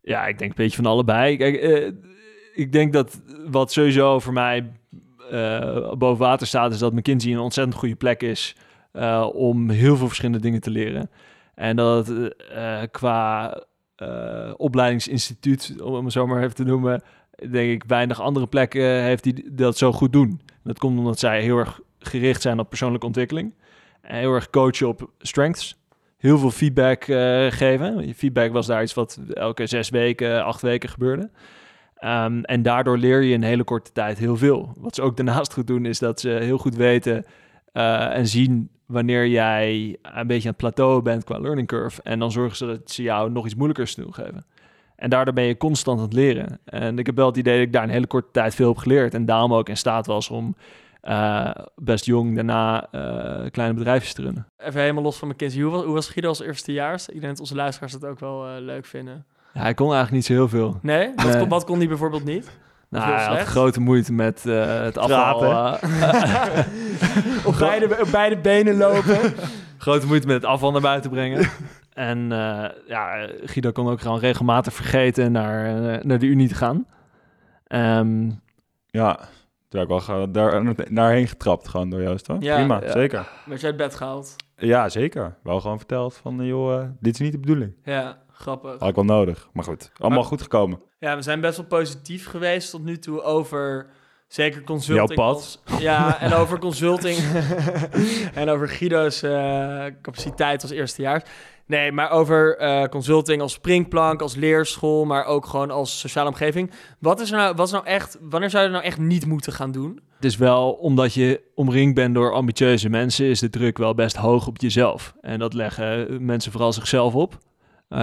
Ja, 0.00 0.26
ik 0.26 0.38
denk 0.38 0.50
een 0.50 0.64
beetje 0.64 0.82
van 0.82 0.86
allebei. 0.86 1.36
Kijk, 1.36 1.56
eh, 1.56 1.92
ik 2.54 2.72
denk 2.72 2.92
dat 2.92 3.20
wat 3.46 3.72
sowieso 3.72 4.18
voor 4.18 4.32
mij 4.32 4.72
eh, 5.30 5.92
boven 5.92 6.24
water 6.24 6.46
staat, 6.46 6.72
is 6.72 6.78
dat 6.78 6.92
McKinsey 6.92 7.32
een 7.32 7.38
ontzettend 7.38 7.76
goede 7.76 7.96
plek 7.96 8.22
is 8.22 8.56
om 9.32 9.70
heel 9.70 9.96
veel 9.96 10.06
verschillende 10.06 10.40
dingen 10.40 10.60
te 10.60 10.70
leren. 10.70 11.10
En 11.54 11.76
dat 11.76 12.06
het 12.06 12.36
eh, 12.36 12.82
qua 12.90 13.56
eh, 13.96 14.52
opleidingsinstituut, 14.56 15.82
om 15.82 16.04
het 16.04 16.12
zo 16.12 16.26
maar 16.26 16.42
even 16.42 16.54
te 16.54 16.64
noemen, 16.64 17.02
denk 17.50 17.70
ik 17.70 17.84
weinig 17.86 18.20
andere 18.20 18.46
plekken 18.46 19.02
heeft 19.02 19.22
die 19.22 19.54
dat 19.54 19.78
zo 19.78 19.92
goed 19.92 20.12
doen. 20.12 20.40
Dat 20.62 20.78
komt 20.78 20.98
omdat 20.98 21.18
zij 21.18 21.42
heel 21.42 21.58
erg 21.58 21.80
gericht 21.98 22.42
zijn 22.42 22.58
op 22.58 22.68
persoonlijke 22.68 23.06
ontwikkeling. 23.06 23.54
En 24.00 24.18
heel 24.18 24.34
erg 24.34 24.50
coachen 24.50 24.88
op 24.88 25.10
strengths. 25.18 25.82
Heel 26.16 26.38
veel 26.38 26.50
feedback 26.50 27.04
eh, 27.04 27.46
geven. 27.50 28.14
Feedback 28.14 28.52
was 28.52 28.66
daar 28.66 28.82
iets 28.82 28.94
wat 28.94 29.18
elke 29.32 29.66
zes 29.66 29.90
weken, 29.90 30.44
acht 30.44 30.62
weken 30.62 30.88
gebeurde. 30.88 31.30
Ehm, 31.94 32.40
en 32.40 32.62
daardoor 32.62 32.98
leer 32.98 33.22
je 33.22 33.32
in 33.32 33.42
een 33.42 33.48
hele 33.48 33.64
korte 33.64 33.92
tijd 33.92 34.18
heel 34.18 34.36
veel. 34.36 34.72
Wat 34.78 34.94
ze 34.94 35.02
ook 35.02 35.16
daarnaast 35.16 35.52
goed 35.52 35.66
doen, 35.66 35.86
is 35.86 35.98
dat 35.98 36.20
ze 36.20 36.28
heel 36.28 36.58
goed 36.58 36.74
weten 36.74 37.24
eh, 37.72 38.16
en 38.16 38.26
zien 38.26 38.70
wanneer 38.86 39.26
jij 39.26 39.96
een 40.02 40.26
beetje 40.26 40.48
aan 40.48 40.54
het 40.54 40.56
plateau 40.56 41.02
bent 41.02 41.24
qua 41.24 41.38
learning 41.38 41.66
curve. 41.68 42.02
En 42.02 42.18
dan 42.18 42.32
zorgen 42.32 42.56
ze 42.56 42.66
dat 42.66 42.90
ze 42.90 43.02
jou 43.02 43.30
nog 43.30 43.44
iets 43.44 43.54
moeilijkers 43.54 43.94
te 43.94 44.00
doen 44.02 44.14
geven. 44.14 44.44
En 44.96 45.10
daardoor 45.10 45.34
ben 45.34 45.44
je 45.44 45.56
constant 45.56 45.98
aan 45.98 46.04
het 46.04 46.12
leren. 46.12 46.58
En 46.64 46.98
ik 46.98 47.06
heb 47.06 47.16
wel 47.16 47.26
het 47.26 47.36
idee 47.36 47.56
dat 47.56 47.66
ik 47.66 47.72
daar 47.72 47.82
een 47.82 47.88
hele 47.90 48.06
korte 48.06 48.28
tijd 48.32 48.54
veel 48.54 48.68
heb 48.68 48.76
geleerd. 48.76 49.14
En 49.14 49.24
daarom 49.24 49.54
ook 49.54 49.68
in 49.68 49.76
staat 49.76 50.06
was 50.06 50.30
om 50.30 50.56
eh, 51.00 51.50
best 51.76 52.04
jong 52.04 52.34
daarna 52.34 52.86
eh, 52.90 53.50
kleine 53.50 53.74
bedrijfjes 53.74 54.12
te 54.12 54.22
runnen. 54.22 54.46
Even 54.56 54.80
helemaal 54.80 55.02
los 55.02 55.16
van 55.18 55.28
McKinsey. 55.28 55.62
Hoe 55.62 55.70
was, 55.72 55.84
hoe 55.84 55.94
was 55.94 56.08
Guido 56.08 56.28
als 56.28 56.40
eerstejaars? 56.42 57.08
Ik 57.08 57.14
denk 57.20 57.26
dat 57.32 57.40
onze 57.40 57.54
luisteraars 57.54 57.92
dat 57.92 58.04
ook 58.04 58.18
wel 58.20 58.46
eh, 58.46 58.52
leuk 58.58 58.84
vinden. 58.86 59.24
Ja, 59.54 59.60
hij 59.60 59.74
kon 59.74 59.92
eigenlijk 59.92 60.14
niet 60.14 60.24
zo 60.24 60.32
heel 60.32 60.48
veel. 60.48 60.78
Nee? 60.82 61.12
Wat, 61.16 61.24
Nee. 61.26 61.38
kon, 61.38 61.48
wat 61.48 61.64
kon 61.64 61.78
die 61.78 61.88
bijvoorbeeld 61.88 62.24
niet? 62.24 62.50
Nou, 63.00 63.36
had 63.36 63.38
grote 63.46 63.80
moeite 63.80 64.12
met 64.12 64.46
eh, 64.46 64.80
het 64.82 64.98
afval. 64.98 65.44
Eh, 65.44 65.72
Op 67.46 67.56
beide, 67.58 67.84
op 68.00 68.08
beide 68.10 68.36
benen 68.38 68.76
lopen. 68.76 69.18
grote 69.78 70.06
moeite 70.06 70.26
met 70.26 70.36
het 70.36 70.44
afval 70.44 70.70
naar 70.72 70.80
buiten 70.80 71.10
brengen. 71.10 71.48
en 71.92 72.32
eh, 72.32 72.64
ja, 72.86 73.28
Guido 73.44 73.72
kon 73.72 73.88
ook 73.88 74.00
gewoon 74.00 74.18
regelmatig 74.18 74.72
vergeten 74.72 75.32
naar, 75.32 75.72
naar 76.06 76.18
de 76.18 76.26
Unie 76.26 76.48
te 76.48 76.54
gaan. 76.54 76.86
Ehm, 77.66 78.30
Ja, 78.86 79.18
daar 79.68 79.86
heb 79.86 79.90
ik 79.90 80.06
wel 80.06 80.30
daar, 80.32 80.74
daarheen 80.90 81.28
getrapt 81.28 81.68
gewoon 81.68 81.90
door 81.90 82.02
Joost. 82.02 82.26
Hoor. 82.26 82.36
Ja, 82.40 82.54
Prima, 82.56 82.80
ja. 82.82 82.90
zeker. 82.90 83.28
Werd 83.46 83.60
je 83.60 83.66
uit 83.66 83.76
bed 83.76 83.94
gehaald? 83.94 84.36
Ja, 84.56 84.88
zeker. 84.88 85.36
Wel 85.42 85.60
gewoon 85.60 85.78
verteld 85.78 86.16
van, 86.16 86.44
joh, 86.46 86.82
dit 87.00 87.14
is 87.14 87.20
niet 87.20 87.32
de 87.32 87.38
bedoeling. 87.38 87.72
Ja, 87.84 88.18
grappig. 88.32 88.78
Had 88.78 88.88
ik 88.88 88.94
wel 88.94 89.04
nodig. 89.04 89.48
Maar 89.52 89.64
goed, 89.64 89.90
allemaal 89.98 90.18
Maar- 90.18 90.28
goed 90.28 90.42
gekomen. 90.42 90.80
Ja, 91.04 91.16
we 91.16 91.22
zijn 91.22 91.40
best 91.40 91.56
wel 91.56 91.66
positief 91.66 92.26
geweest 92.26 92.70
tot 92.70 92.84
nu 92.84 92.98
toe 92.98 93.22
over 93.22 93.86
zeker 94.28 94.62
consulting. 94.62 95.08
Jouw 95.18 95.26
pad. 95.32 95.34
als- 95.34 95.62
ja, 95.82 96.20
en 96.20 96.32
over 96.32 96.58
consulting. 96.58 97.18
en 98.34 98.48
over 98.48 98.68
Guido's 98.68 99.22
eh, 99.22 99.84
capaciteit 100.02 100.62
als 100.62 100.70
eerstejaars. 100.70 101.22
Nee, 101.66 101.92
maar 101.92 102.10
over 102.10 102.56
eh, 102.56 102.84
consulting 102.88 103.40
als 103.42 103.52
springplank, 103.52 104.20
als 104.22 104.34
leerschool, 104.34 105.04
maar 105.04 105.24
ook 105.24 105.46
gewoon 105.46 105.70
als 105.70 105.98
sociale 106.00 106.28
omgeving. 106.28 106.70
Wat 106.98 107.20
is 107.20 107.30
er 107.30 107.36
nou, 107.36 107.54
wat 107.54 107.66
is 107.66 107.72
nou 107.72 107.86
echt, 107.86 108.18
wanneer 108.20 108.50
zou 108.50 108.64
je 108.64 108.70
nou 108.70 108.84
echt 108.84 108.98
niet 108.98 109.26
moeten 109.26 109.52
gaan 109.52 109.72
doen? 109.72 110.00
Het 110.16 110.24
is 110.24 110.36
wel, 110.36 110.72
omdat 110.72 111.14
je 111.14 111.40
omringd 111.54 111.94
bent 111.94 112.14
door 112.14 112.32
ambitieuze 112.32 112.88
mensen, 112.88 113.26
is 113.26 113.40
de 113.40 113.50
druk 113.50 113.78
wel 113.78 113.94
best 113.94 114.16
hoog 114.16 114.46
op 114.46 114.60
jezelf. 114.60 115.14
En 115.20 115.38
dat 115.38 115.54
leggen 115.54 116.24
mensen 116.24 116.52
vooral 116.52 116.72
zichzelf 116.72 117.14
op. 117.14 117.38
Uh, 117.88 117.98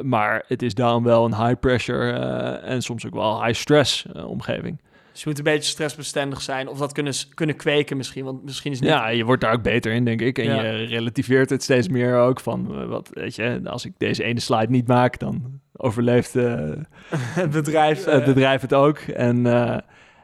maar 0.00 0.44
het 0.46 0.62
is 0.62 0.74
daarom 0.74 1.04
wel 1.04 1.24
een 1.24 1.36
high 1.36 1.60
pressure 1.60 2.12
uh, 2.12 2.70
en 2.70 2.82
soms 2.82 3.06
ook 3.06 3.14
wel 3.14 3.44
high 3.44 3.58
stress 3.60 4.06
uh, 4.16 4.28
omgeving. 4.28 4.80
Dus 5.12 5.22
je 5.22 5.28
moet 5.28 5.38
een 5.38 5.44
beetje 5.44 5.70
stressbestendig 5.70 6.40
zijn 6.42 6.68
of 6.68 6.78
dat 6.78 6.92
kunnen, 6.92 7.12
kunnen 7.34 7.56
kweken 7.56 7.96
misschien, 7.96 8.24
want 8.24 8.44
misschien 8.44 8.72
is 8.72 8.80
niet... 8.80 8.88
Ja, 8.88 9.08
je 9.08 9.24
wordt 9.24 9.42
daar 9.42 9.52
ook 9.52 9.62
beter 9.62 9.92
in, 9.92 10.04
denk 10.04 10.20
ik. 10.20 10.38
En 10.38 10.44
Ja. 10.44 10.62
je 10.62 10.84
relativeert 10.84 11.50
het 11.50 11.62
steeds 11.62 11.88
meer 11.88 12.16
ook 12.16 12.40
van, 12.40 12.74
eh, 12.74 12.86
wat, 12.86 13.10
weet 13.12 13.34
je, 13.34 13.60
als 13.64 13.84
ik 13.84 13.92
deze 13.98 14.22
ene 14.22 14.40
slide 14.40 14.70
niet 14.70 14.86
maak, 14.86 15.18
dan 15.18 15.60
overleeft 15.72 16.36
eh, 16.36 16.70
het 17.40 17.50
bedrijf... 17.50 18.04
het 18.04 18.20
eh, 18.20 18.26
bedrijf 18.26 18.60
het 18.60 18.74
ook. 18.74 18.98
En 18.98 19.46
eh, 19.46 19.78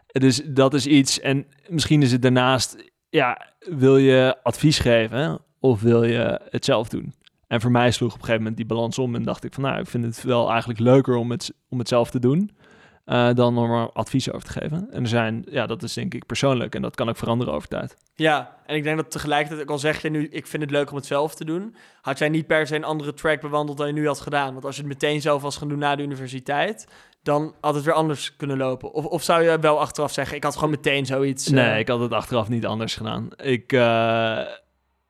dus 0.07 0.43
dat 0.45 0.75
is 0.75 0.87
iets. 0.87 1.21
En 1.21 1.47
misschien 1.69 2.03
is 2.03 2.13
het 2.13 2.23
daarnaast, 2.23 2.93
ja, 3.09 3.47
wil 3.59 3.97
je 3.97 4.37
advies 4.43 4.79
geven 4.79 5.39
of 5.61 5.81
wil 5.81 6.05
je 6.05 6.41
het 6.51 6.65
zelf 6.65 6.89
doen? 6.89 7.13
En 7.49 7.61
voor 7.61 7.71
mij 7.71 7.91
sloeg 7.91 8.09
op 8.09 8.15
een 8.19 8.21
gegeven 8.21 8.41
moment 8.41 8.57
die 8.57 8.67
balans 8.67 8.99
om 8.99 9.15
en 9.15 9.23
dacht 9.23 9.45
ik 9.45 9.55
van, 9.55 9.63
nou, 9.63 9.79
ik 9.81 9.87
vind 9.87 10.05
het 10.05 10.23
wel 10.23 10.49
eigenlijk 10.51 10.81
leuker 10.81 11.17
om 11.17 11.31
het, 11.31 11.53
om 11.69 11.79
het 11.79 11.89
zelf 11.89 12.11
te 12.11 12.19
doen. 12.19 12.51
eh, 13.05 13.29
dan 13.35 13.59
om 13.59 13.71
er 13.73 13.91
advies 13.93 14.33
over 14.33 14.47
te 14.47 14.61
geven. 14.61 14.89
En 14.91 15.03
er 15.03 15.09
zijn, 15.09 15.45
ja, 15.51 15.67
dat 15.67 15.83
is 15.83 15.93
denk 15.93 16.15
ik 16.15 16.27
persoonlijk 16.27 16.75
en 16.75 16.83
dat 16.83 16.95
kan 16.95 17.09
ook 17.09 17.17
veranderen 17.17 17.55
over 17.55 17.69
tijd. 17.69 17.97
Ja, 18.15 18.57
en 18.67 18.77
ik 18.77 18.83
denk 18.83 18.97
dat 18.97 19.11
tegelijkertijd, 19.11 19.61
ook 19.61 19.71
al 19.71 19.79
zeg 19.79 20.03
je 20.03 20.11
nu, 20.11 20.29
ik 20.31 20.47
vind 20.47 20.63
het 20.63 20.73
leuk 20.73 20.91
om 20.91 20.97
het 20.97 21.07
zelf 21.07 21.35
te 21.35 21.45
doen, 21.45 21.77
had 22.03 22.19
jij 22.19 22.29
niet 22.29 22.47
per 22.47 22.67
se 22.67 22.77
een 22.77 22.85
andere 22.85 23.15
track 23.15 23.41
bewandeld 23.41 23.79
dan 23.79 23.87
je 23.87 23.93
nu 23.93 24.07
had 24.07 24.21
gedaan. 24.21 24.53
Want 24.53 24.65
als 24.65 24.77
je 24.77 24.83
het 24.83 24.91
meteen 24.91 25.21
zelf 25.21 25.43
was 25.43 25.57
gaan 25.57 25.69
doen 25.69 25.79
na 25.79 25.97
de 25.97 26.03
universiteit, 26.03 26.87
dan 27.23 27.55
had 27.61 27.75
het 27.75 27.85
weer 27.85 27.95
anders 27.95 28.37
kunnen 28.37 28.57
lopen. 28.57 28.93
Of, 28.93 29.05
of 29.05 29.23
zou 29.23 29.43
je 29.43 29.59
wel 29.59 29.81
achteraf 29.81 30.13
zeggen, 30.13 30.37
ik 30.37 30.45
had 30.45 30.55
gewoon 30.55 30.71
meteen 30.71 31.07
zoiets... 31.07 31.47
eh, 31.47 31.55
Nee, 31.55 31.79
ik 31.79 31.89
had 31.89 32.01
het 32.01 32.13
achteraf 32.13 32.49
niet 32.49 32.67
anders 32.67 32.97
gedaan. 32.97 33.29
Ik, 33.37 33.73
eh, 33.73 34.39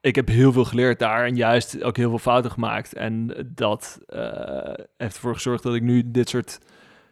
ik 0.01 0.15
heb 0.15 0.29
heel 0.29 0.53
veel 0.53 0.65
geleerd 0.65 0.99
daar 0.99 1.25
en 1.25 1.37
juist 1.37 1.83
ook 1.83 1.97
heel 1.97 2.09
veel 2.09 2.19
fouten 2.19 2.51
gemaakt. 2.51 2.95
En 2.95 3.35
dat 3.55 3.99
eh, 4.07 4.21
heeft 4.97 5.15
ervoor 5.15 5.35
gezorgd 5.35 5.63
dat 5.63 5.75
ik 5.75 5.83
nu 5.83 6.03
dit 6.07 6.29
soort 6.29 6.59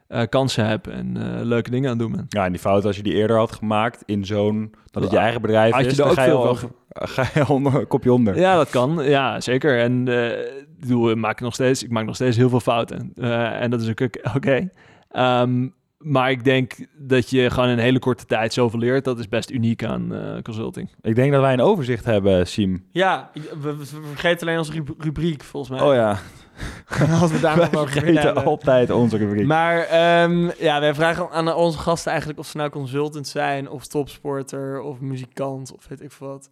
eh, 0.09 0.23
kansen 0.29 0.67
heb 0.67 0.87
en 0.87 1.17
eh, 1.17 1.45
leuke 1.45 1.71
dingen 1.71 1.91
aan 1.91 1.99
doen 1.99 2.13
ben. 2.13 2.27
Ja, 2.29 2.45
en 2.45 2.53
die 2.53 2.61
fout 2.61 2.85
als 2.85 2.97
je 2.97 3.03
die 3.03 3.15
eerder 3.15 3.37
had 3.37 3.53
gemaakt 3.53 4.03
in 4.05 4.25
zo'n... 4.25 4.75
dat 4.91 5.03
het 5.03 5.13
je 5.13 5.19
eigen 5.19 5.41
bedrijf 5.41 5.73
Had 5.73 5.85
je 5.85 5.91
is, 5.91 5.97
dan 5.97 6.09
ook 6.09 6.15
ga 6.15 6.25
je, 6.25 6.31
veel 6.31 6.47
al, 6.47 6.55
ga 6.89 7.27
je 7.35 7.49
onder, 7.49 7.75
een 7.75 7.87
kopje 7.87 8.13
onder. 8.13 8.39
Ja, 8.39 8.57
dat 8.57 8.71
kan. 8.71 9.05
Ja, 9.05 9.41
zeker. 9.41 9.79
En 9.79 10.09
ik 10.09 10.81
bedoel, 10.81 11.11
ik 11.11 11.17
maak 11.17 11.41
nog 11.41 11.55
steeds, 11.55 11.83
ik 11.83 11.91
maak 11.91 12.07
nog 12.07 12.15
steeds 12.15 12.37
heel 12.37 12.49
veel 12.49 12.61
fouten. 12.61 13.13
En 13.61 13.71
dat 13.71 13.81
is 13.81 13.89
ook 13.89 14.01
oké. 14.01 14.21
oké. 14.35 14.69
Ehm, 15.11 15.69
maar 15.99 16.31
ik 16.31 16.45
denk 16.45 16.73
dat 16.99 17.31
je 17.31 17.51
gewoon 17.51 17.69
in 17.69 17.73
een 17.79 17.85
hele 17.85 17.99
korte 17.99 18.25
tijd 18.27 18.53
zoveel 18.53 18.79
leert. 18.79 19.05
Dat 19.05 19.19
is 19.19 19.29
best 19.29 19.51
uniek 19.51 19.85
aan 19.85 20.15
eh, 20.15 20.43
consulting. 20.43 20.91
Ik 21.01 21.15
denk 21.15 21.33
dat 21.33 21.41
wij 21.41 21.53
een 21.53 21.61
overzicht 21.61 22.05
hebben, 22.05 22.47
Siem. 22.47 22.87
Ja, 22.91 23.31
we, 23.61 23.77
we- 23.77 23.87
vergeten 23.87 24.47
alleen 24.47 24.59
onze 24.59 24.73
ru- 24.73 24.95
rubriek, 24.99 25.43
volgens 25.45 25.79
mij. 25.79 25.89
Oh 25.89 25.95
ja, 25.95 26.19
Als 27.21 27.31
we 27.33 27.41
daar 27.41 27.57
nog 27.71 27.75
over 27.75 27.91
vergeten 27.93 28.23
hebben. 28.23 28.45
altijd 28.45 28.91
onze 28.91 29.17
rubriek. 29.17 29.47
Maar 29.47 29.79
ehm, 29.79 30.51
ja, 30.59 30.81
wij 30.81 30.95
vragen 30.95 31.31
aan 31.31 31.55
onze 31.55 31.79
gasten 31.79 32.11
eigenlijk 32.11 32.41
of 32.41 32.47
ze 32.47 32.57
nou 32.57 32.71
consultant 32.71 33.29
zijn, 33.29 33.69
of 33.71 33.87
topsporter, 33.87 34.81
of 34.81 35.01
muzikant, 35.01 35.73
of 35.73 35.89
weet 35.89 36.03
ik 36.03 36.13
veel 36.13 36.27
wat. 36.29 36.49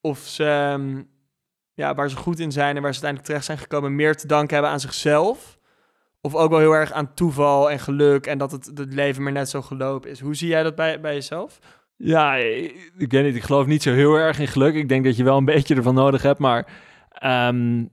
Of 0.00 0.18
ze, 0.18 0.44
ehm, 0.44 1.02
ja, 1.74 1.94
waar 1.94 2.10
ze 2.10 2.16
goed 2.16 2.38
in 2.38 2.52
zijn 2.52 2.76
en 2.76 2.82
waar 2.82 2.94
ze 2.94 3.02
uiteindelijk 3.04 3.24
terecht 3.26 3.44
zijn 3.44 3.58
gekomen, 3.58 3.94
meer 3.94 4.16
te 4.16 4.26
danken 4.26 4.54
hebben 4.54 4.72
aan 4.72 4.80
zichzelf. 4.80 5.58
Of 6.24 6.34
ook 6.34 6.50
wel 6.50 6.58
heel 6.58 6.72
erg 6.72 6.92
aan 6.92 7.14
toeval 7.14 7.70
en 7.70 7.78
geluk 7.78 8.26
en 8.26 8.38
dat 8.38 8.52
het, 8.52 8.70
het 8.74 8.94
leven 8.94 9.22
maar 9.22 9.32
net 9.32 9.48
zo 9.48 9.62
gelopen 9.62 10.10
is. 10.10 10.20
Hoe 10.20 10.34
zie 10.34 10.48
jij 10.48 10.62
dat 10.62 10.74
bij, 10.74 11.00
bij 11.00 11.14
jezelf? 11.14 11.58
Ja, 11.96 12.34
ik, 12.34 12.92
ik 12.98 13.10
weet 13.10 13.24
niet. 13.24 13.36
Ik 13.36 13.42
geloof 13.42 13.66
niet 13.66 13.82
zo 13.82 13.92
heel 13.92 14.14
erg 14.14 14.38
in 14.38 14.48
geluk. 14.48 14.74
Ik 14.74 14.88
denk 14.88 15.04
dat 15.04 15.16
je 15.16 15.24
wel 15.24 15.36
een 15.36 15.44
beetje 15.54 15.74
ervan 15.74 15.94
nodig 15.94 16.22
hebt. 16.22 16.38
Maar 16.38 16.66
ehm, 17.08 17.84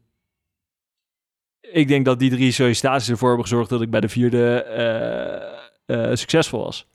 ik 1.62 1.88
denk 1.88 2.06
dat 2.06 2.20
die 2.20 2.30
drie 2.30 2.52
sollicitaties 2.52 3.10
ervoor 3.10 3.28
hebben 3.28 3.48
gezorgd 3.48 3.70
dat 3.70 3.82
ik 3.82 3.90
bij 3.90 4.02
de 4.02 4.10
vierde 4.10 4.64
eh, 4.64 6.10
eh, 6.10 6.16
succesvol 6.16 6.64
was. 6.64 6.88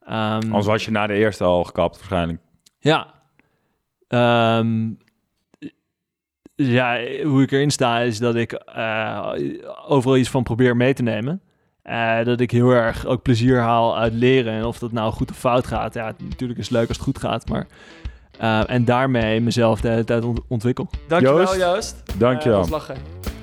Ehm, 0.00 0.42
Anders 0.42 0.66
was 0.66 0.84
je 0.84 0.90
na 0.90 1.06
de 1.06 1.14
eerste 1.14 1.44
al 1.44 1.64
gekapt 1.64 1.96
waarschijnlijk. 1.96 2.40
Ja. 2.78 3.14
Ehm, 4.08 4.90
ja, 6.56 6.98
hoe 7.24 7.42
ik 7.42 7.52
erin 7.52 7.70
sta 7.70 7.98
is 8.00 8.18
dat 8.18 8.34
ik 8.34 8.52
eh, 8.52 9.32
overal 9.88 10.16
iets 10.16 10.30
van 10.30 10.42
probeer 10.42 10.76
mee 10.76 10.94
te 10.94 11.02
nemen. 11.02 11.40
Eh, 11.82 12.24
dat 12.24 12.40
ik 12.40 12.50
heel 12.50 12.70
erg 12.70 13.06
ook 13.06 13.22
plezier 13.22 13.58
haal 13.60 13.98
uit 13.98 14.12
leren. 14.12 14.52
En 14.52 14.64
of 14.64 14.78
dat 14.78 14.92
nou 14.92 15.12
goed 15.12 15.30
of 15.30 15.36
fout 15.38 15.66
gaat. 15.66 15.94
Ja, 15.94 16.12
natuurlijk 16.28 16.58
is 16.58 16.68
het 16.68 16.76
leuk 16.78 16.88
als 16.88 16.96
het 16.96 17.06
goed 17.06 17.18
gaat. 17.18 17.48
Maar, 17.48 17.66
eh, 18.38 18.70
en 18.70 18.84
daarmee 18.84 19.40
mezelf 19.40 19.80
de 19.80 19.88
hele 19.88 20.04
tijd 20.04 20.24
ont- 20.24 20.40
ontwikkel. 20.48 20.88
Dankjewel 21.08 21.38
Joost, 21.38 21.56
Joost. 21.60 22.02
Dankjewel. 22.18 22.58
Was 22.58 22.68
lachen. 22.70 22.96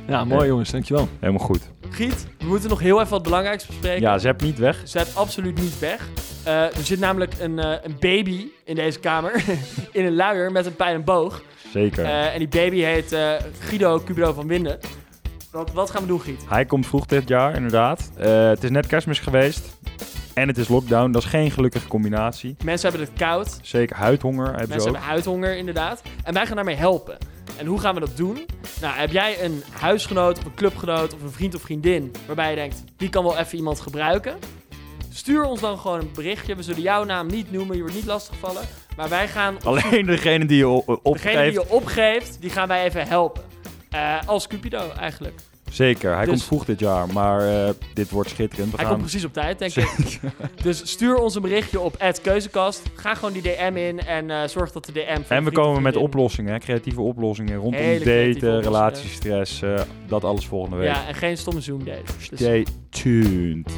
Ja, 0.08 0.24
mooi 0.26 0.48
jongens. 0.48 0.72
Dankjewel. 0.72 1.08
Helemaal 1.20 1.46
goed. 1.46 1.72
Giet, 1.90 2.28
we 2.40 2.46
moeten 2.46 2.70
nog 2.70 2.80
heel 2.80 3.00
even 3.00 3.12
wat 3.12 3.24
belangrijks 3.24 3.66
bespreken. 3.66 4.02
Ja, 4.02 4.18
zep 4.18 4.42
niet 4.42 4.58
weg. 4.58 4.82
Zet 4.84 5.16
absoluut 5.16 5.62
niet 5.62 5.80
weg. 5.80 6.08
Eh, 6.44 6.62
er 6.64 6.84
zit 6.84 7.00
namelijk 7.00 7.34
een, 7.40 7.60
eh, 7.60 7.72
een 7.84 7.96
baby 8.00 8.46
in 8.66 8.76
deze 8.76 9.00
kamer. 9.00 9.44
in 9.92 10.06
een 10.06 10.16
luier 10.16 10.52
met 10.52 10.66
een 10.66 10.76
pijl 10.76 10.94
en 10.96 11.04
boog. 11.04 11.42
Zeker. 11.74 12.06
Eh, 12.06 12.34
en 12.34 12.40
die 12.40 12.48
baby 12.48 12.80
heet 12.80 13.12
eh, 13.12 13.32
Guido 13.60 14.02
Cubido 14.06 14.34
van 14.34 14.48
Winden. 14.48 14.80
Wat, 15.52 15.72
wat 15.72 15.90
gaan 15.90 16.02
we 16.02 16.08
doen, 16.08 16.22
Giet? 16.22 16.46
Hij 16.50 16.66
komt 16.66 16.88
vroeg 16.88 17.06
dit 17.06 17.28
jaar, 17.28 17.56
inderdaad. 17.56 18.12
Eh, 18.18 18.48
het 18.48 18.64
is 18.64 18.70
net 18.70 18.88
kerstmis 18.88 19.20
geweest. 19.20 19.78
En 20.34 20.48
het 20.48 20.58
is 20.58 20.68
lockdown. 20.68 21.12
Dat 21.12 21.24
is 21.24 21.30
geen 21.30 21.52
gelukkige 21.52 21.88
combinatie. 21.88 22.56
Mensen 22.64 22.90
hebben 22.90 23.08
het 23.08 23.18
koud. 23.18 23.60
Zeker 23.62 23.96
huidhonger 23.96 24.46
hebben 24.46 24.60
Mensen 24.60 24.82
ze 24.82 24.88
ook. 24.88 24.94
hebben 24.94 25.10
huidhonger, 25.12 25.58
inderdaad. 25.58 26.02
En 26.24 26.34
wij 26.34 26.46
gaan 26.46 26.56
daarmee 26.56 26.76
helpen. 26.76 27.18
En 27.58 27.66
hoe 27.66 27.80
gaan 27.80 27.94
we 27.94 28.00
dat 28.00 28.18
doen? 28.18 28.46
Nou, 28.82 28.96
heb 28.96 29.12
jij 29.12 29.44
een 29.44 29.64
huisgenoot 29.72 30.38
of 30.38 30.46
een 30.46 30.54
clubgenoot 30.54 31.14
of 31.14 31.22
een 31.22 31.32
vriend 31.32 31.56
of 31.56 31.62
vriendin... 31.62 32.12
waarbij 32.26 32.50
je 32.50 32.56
denkt, 32.56 32.84
die 32.98 33.10
kan 33.10 33.24
wel 33.24 33.38
even 33.38 33.58
iemand 33.58 33.80
gebruiken? 33.80 34.36
Stuur 35.14 35.44
ons 35.44 35.60
dan 35.60 35.78
gewoon 35.80 36.00
een 36.00 36.10
berichtje. 36.14 36.56
We 36.56 36.64
zullen 36.64 36.82
jouw 36.82 37.04
naam 37.04 37.28
niet 37.28 37.52
noemen, 37.52 37.76
je 37.76 37.82
wordt 37.82 37.96
niet 37.98 38.06
lastiggevallen. 38.06 38.62
Maar 38.98 39.10
wij 39.10 39.28
gaan 39.28 39.58
Alleen 39.64 40.06
degene 40.06 40.46
die 40.46 40.58
je 40.58 40.66
o- 40.68 40.84
Degene 40.86 41.00
opgeeft. 41.04 41.44
die 41.44 41.52
je 41.52 41.70
opgeeft, 41.70 42.38
die 42.42 42.50
gaan 42.50 42.68
wij 42.68 42.84
even 42.86 43.08
helpen. 43.08 43.44
Eh, 43.90 44.16
als 44.26 44.48
Cupido 44.48 44.90
eigenlijk. 45.00 45.40
Zeker, 45.72 46.12
hij 46.12 46.20
Dus- 46.20 46.30
komt 46.30 46.44
vroeg 46.44 46.66
dit 46.66 46.80
jaar. 46.80 47.08
Maar 47.14 47.66
eh, 47.68 47.70
dit 47.94 48.10
wordt 48.10 48.30
schitterend. 48.30 48.70
We 48.72 48.76
Hij 48.76 48.86
gaan... 48.86 48.94
komt 48.94 49.08
precies 49.10 49.26
op 49.28 49.34
tijd, 49.34 49.60
denk 49.60 49.76
ik. 49.76 50.20
Dus 50.64 50.82
stuur 50.92 51.16
ons 51.16 51.36
een 51.36 51.42
berichtje 51.42 51.80
op 51.80 52.14
keuzekast. 52.22 52.82
Ga 52.96 53.14
gewoon 53.16 53.34
die 53.34 53.42
DM 53.42 53.74
in 53.76 54.00
en 54.00 54.30
eh, 54.30 54.48
zorg 54.48 54.72
dat 54.72 54.86
de 54.86 54.92
DM... 54.92 55.22
En 55.28 55.44
we 55.44 55.52
komen 55.52 55.82
met 55.82 55.96
oplossingen, 55.96 56.60
creatieve 56.60 57.02
oplossingen 57.02 57.56
rondom 57.56 57.82
Hele 57.82 58.34
daten, 58.34 58.62
relatiestress, 58.62 59.62
dat 60.08 60.24
alles 60.24 60.46
volgende 60.46 60.78
week. 60.78 60.88
Ja, 60.88 61.08
en 61.08 61.16
geen 61.16 61.38
stomme 61.38 61.62
Zoom 61.62 61.84
date. 61.86 62.02
Dus 62.30 62.40
Stay 62.40 62.66
tuned. 62.90 63.72